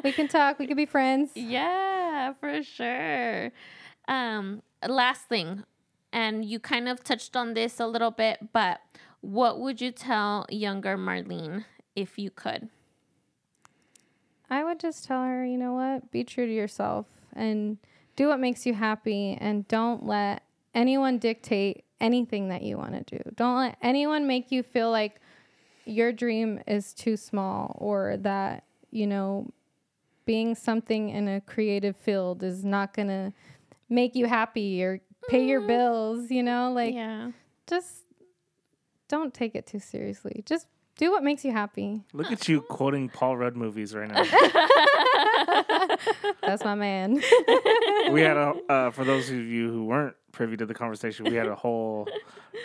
[0.04, 3.50] we can talk we can be friends Yeah, for sure.
[4.08, 5.64] Um, last thing,
[6.12, 8.80] and you kind of touched on this a little bit, but
[9.20, 11.64] what would you tell younger Marlene
[11.96, 12.68] if you could?
[14.50, 16.10] I would just tell her, you know what?
[16.10, 17.78] Be true to yourself and
[18.16, 20.42] do what makes you happy and don't let
[20.74, 23.22] anyone dictate anything that you want to do.
[23.34, 25.20] Don't let anyone make you feel like
[25.84, 29.50] your dream is too small or that, you know,
[30.24, 33.32] being something in a creative field is not going to
[33.88, 35.68] make you happy or pay your mm-hmm.
[35.68, 36.72] bills, you know?
[36.72, 37.30] Like yeah,
[37.66, 38.04] just
[39.08, 40.42] don't take it too seriously.
[40.46, 40.66] Just
[40.96, 42.02] do what makes you happy.
[42.12, 44.24] Look at you quoting Paul Rudd movies right now.
[46.42, 47.22] That's my man.
[48.10, 51.36] we had a uh, for those of you who weren't privy to the conversation, we
[51.36, 52.08] had a whole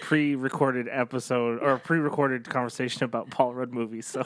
[0.01, 4.05] pre-recorded episode or pre-recorded conversation about Paul Rudd movies.
[4.07, 4.23] So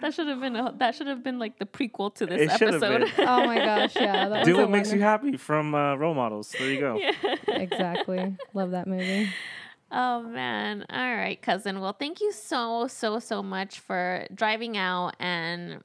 [0.00, 2.58] that should have been a, that should have been like the prequel to this it
[2.58, 3.16] should have episode.
[3.16, 3.28] been.
[3.28, 4.42] oh my gosh, yeah.
[4.44, 6.54] Do what makes you happy from uh, role models.
[6.58, 6.98] There you go.
[7.48, 8.36] Exactly.
[8.54, 9.28] Love that movie.
[9.90, 10.84] Oh man.
[10.88, 11.80] All right, cousin.
[11.80, 15.82] Well, thank you so so so much for driving out and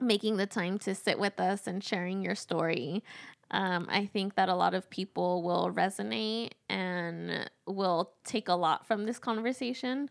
[0.00, 3.02] making the time to sit with us and sharing your story.
[3.50, 8.86] Um, I think that a lot of people will resonate and will take a lot
[8.86, 10.10] from this conversation.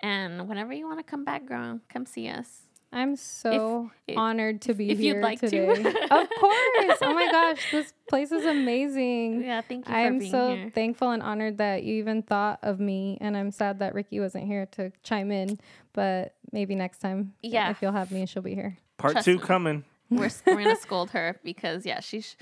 [0.00, 2.66] And whenever you want to come back, girl, come see us.
[2.94, 5.48] I'm so if- honored to be if you'd here like to.
[5.50, 5.72] today.
[6.10, 6.98] of course.
[7.02, 9.42] Oh my gosh, this place is amazing.
[9.44, 10.70] Yeah, thank you for I'm being so here.
[10.74, 14.44] thankful and honored that you even thought of me, and I'm sad that Ricky wasn't
[14.46, 15.58] here to chime in.
[15.92, 17.70] But maybe next time, Yeah.
[17.70, 18.76] if you'll have me, she'll be here.
[18.96, 19.42] Part Trust two me.
[19.42, 19.84] coming.
[20.10, 22.36] We're, we're gonna scold her because yeah, she's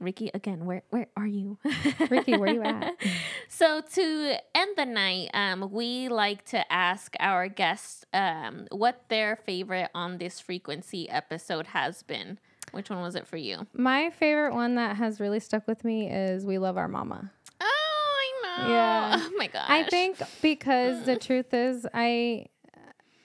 [0.00, 0.64] Ricky again.
[0.66, 1.58] Where where are you?
[2.10, 2.94] Ricky, where are you at?
[3.50, 9.36] So to end the night, um, we like to ask our guests um, what their
[9.36, 12.38] favorite on this frequency episode has been.
[12.72, 13.66] Which one was it for you?
[13.72, 17.64] My favorite one that has really stuck with me is "We Love Our Mama." Oh,
[17.64, 18.68] I know.
[18.68, 19.26] Yeah.
[19.28, 19.66] Oh my gosh.
[19.68, 22.46] I think because the truth is, I,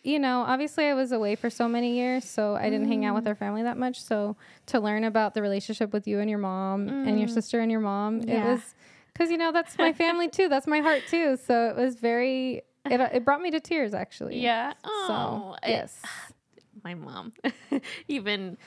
[0.04, 3.16] you know, obviously I was away for so many years, so I didn't hang out
[3.16, 3.30] with mm.
[3.30, 4.01] our family that much.
[4.01, 4.36] So
[4.68, 7.34] to learn about the relationship with you and your mom and your mm.
[7.34, 8.76] sister and your mom, it was
[9.14, 10.49] because you know that's my family too.
[10.49, 11.38] That's my heart too.
[11.38, 12.64] So it was very.
[12.89, 14.41] It, uh, it brought me to tears actually.
[14.41, 14.74] Yeah.
[14.84, 16.01] So Oh, it- yes.
[16.84, 17.32] my mom
[18.10, 18.58] even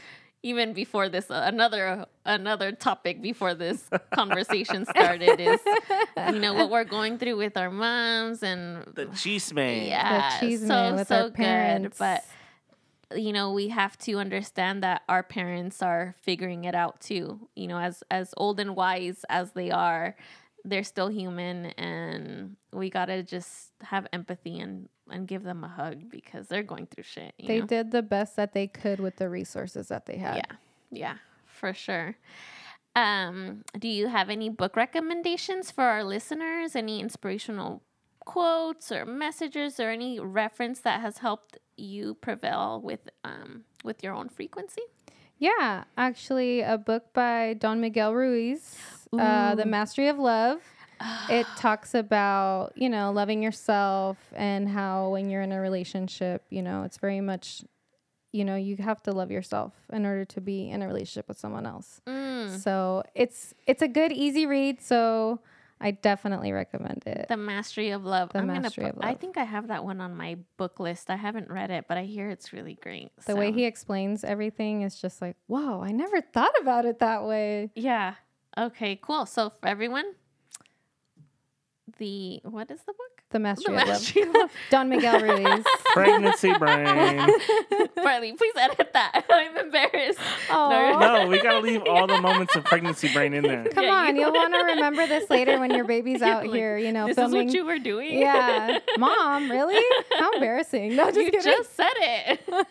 [0.42, 5.60] even before this uh, another another topic before this conversation started is
[6.32, 9.86] you know what we're going through with our moms and The cheese man.
[9.86, 11.98] yeah cheese so man with so our good parents.
[11.98, 12.24] but
[13.16, 17.66] you know we have to understand that our parents are figuring it out too you
[17.68, 20.16] know as as old and wise as they are
[20.64, 26.10] they're still human and we gotta just have empathy and and give them a hug
[26.10, 27.66] because they're going through shit you They know?
[27.66, 30.36] did the best that they could with the resources that they had.
[30.36, 30.56] Yeah,
[30.90, 31.14] yeah,
[31.46, 32.16] for sure.
[32.94, 36.74] Um, do you have any book recommendations for our listeners?
[36.74, 37.82] Any inspirational
[38.24, 44.14] quotes or messages or any reference that has helped you prevail with um with your
[44.14, 44.80] own frequency?
[45.38, 48.78] Yeah, actually, a book by Don Miguel Ruiz,
[49.12, 50.62] uh, The Mastery of Love.
[51.28, 56.62] It talks about, you know, loving yourself and how when you're in a relationship, you
[56.62, 57.62] know, it's very much,
[58.32, 61.38] you know, you have to love yourself in order to be in a relationship with
[61.38, 62.00] someone else.
[62.06, 62.58] Mm.
[62.58, 64.80] So it's it's a good, easy read.
[64.82, 65.40] So
[65.80, 67.26] I definitely recommend it.
[67.28, 68.32] The Mastery of Love.
[68.32, 70.80] The I'm Mastery gonna of put, I think I have that one on my book
[70.80, 71.10] list.
[71.10, 73.10] I haven't read it, but I hear it's really great.
[73.26, 77.24] the way he explains everything is just like, whoa, I never thought about it that
[77.24, 77.70] way.
[77.74, 78.14] Yeah.
[78.56, 79.26] Okay, cool.
[79.26, 80.14] So for everyone,
[81.98, 83.22] the what is the book?
[83.30, 83.88] The The Mastery of Love.
[83.88, 84.50] Mastery of Love.
[84.70, 85.64] Don Miguel Ruiz.
[85.92, 86.84] Pregnancy brain.
[87.96, 89.24] Bartley, please edit that.
[89.28, 90.18] I'm embarrassed.
[90.50, 93.64] Oh, No, we gotta leave all the moments of pregnancy brain in there.
[93.70, 94.14] come Yeah, on.
[94.16, 97.06] you- You'll want to remember this later when your baby's out like, here, you know,
[97.08, 97.48] this filming.
[97.48, 98.18] is what you were doing.
[98.18, 98.78] yeah.
[98.98, 99.82] Mom, really?
[100.18, 100.94] How embarrassing.
[100.96, 101.40] No, just you kidding.
[101.42, 102.66] just said it.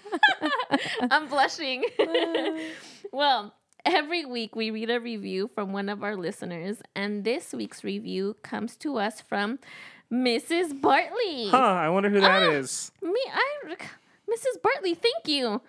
[1.12, 1.84] I'm blushing.
[3.12, 3.54] well,
[3.86, 8.36] every week we read a review from one of our listeners, and this week's review
[8.44, 9.60] comes to us from
[10.12, 10.80] Mrs.
[10.82, 11.50] Bartley.
[11.50, 12.50] Huh, I wonder who that Ah.
[12.52, 12.92] is.
[13.02, 13.76] Me, I,
[14.30, 14.62] Mrs.
[14.62, 15.62] Bartley, thank you.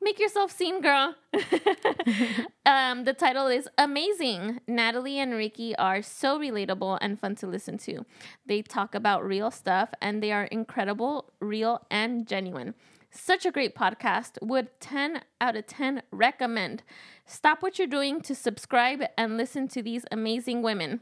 [0.00, 1.14] Make yourself seen, girl.
[2.66, 4.60] um, the title is Amazing.
[4.66, 8.04] Natalie and Ricky are so relatable and fun to listen to.
[8.44, 12.74] They talk about real stuff and they are incredible, real, and genuine.
[13.14, 14.38] Such a great podcast.
[14.42, 16.82] Would 10 out of 10 recommend.
[17.26, 21.00] Stop what you're doing to subscribe and listen to these amazing women.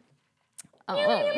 [0.88, 1.30] Oh,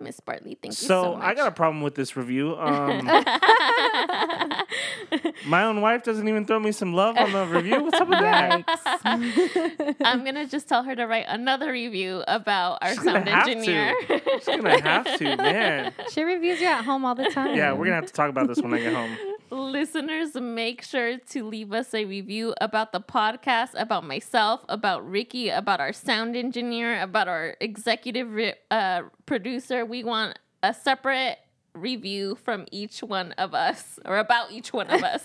[0.00, 1.12] Miss Bartley, thank you so much.
[1.12, 1.24] So much.
[1.24, 2.56] I got a problem with this review.
[2.62, 3.04] Um,
[5.46, 7.82] my own wife doesn't even throw me some love on the review.
[7.84, 8.62] What's up with that?
[10.04, 13.44] I'm gonna just tell her to write another review about our She's gonna sound have
[13.46, 13.52] to.
[13.52, 13.94] engineer.
[14.38, 15.92] She's gonna have to, man.
[16.10, 17.54] she reviews you at home all the time.
[17.54, 19.16] Yeah, we're gonna have to talk about this when I get home.
[19.52, 25.50] Listeners, make sure to leave us a review about the podcast, about myself, about Ricky,
[25.50, 29.84] about our sound engineer, about our executive re- uh, producer.
[29.84, 31.36] We want a separate
[31.74, 35.22] review from each one of us or about each one of us.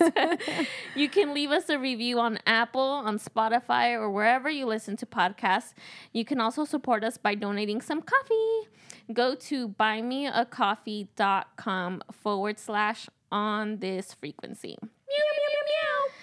[0.96, 5.06] you can leave us a review on Apple, on Spotify, or wherever you listen to
[5.06, 5.74] podcasts.
[6.12, 8.68] You can also support us by donating some coffee.
[9.14, 14.78] Go to buymeacoffee.com forward slash on this frequency.
[14.82, 16.14] Meow, meow, meow.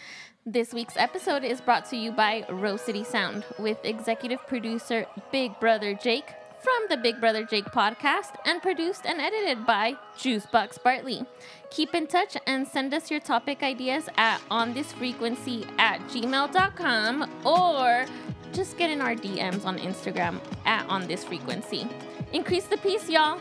[0.46, 5.58] This week's episode is brought to you by Rose City Sound with executive producer Big
[5.58, 6.34] Brother Jake
[6.64, 11.22] from the Big Brother Jake podcast and produced and edited by Juicebox Bartley.
[11.70, 18.06] Keep in touch and send us your topic ideas at onthisfrequency at gmail.com or
[18.52, 21.90] just get in our DMs on Instagram at onthisfrequency.
[22.32, 23.38] Increase the peace, y'all.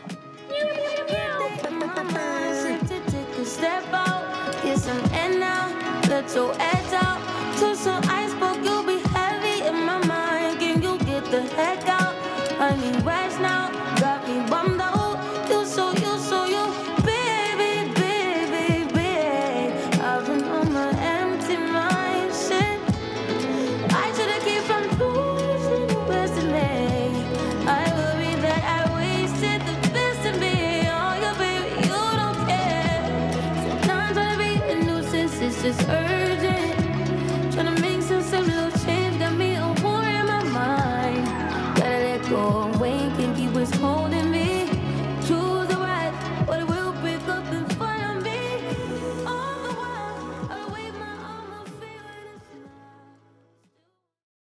[3.44, 5.68] Step out, get some air now,
[6.08, 7.20] let your edge out.
[7.58, 10.58] To some iceberg, you'll be heavy in my mind.
[10.58, 12.14] Can you get the heck out?
[12.58, 13.23] I need rest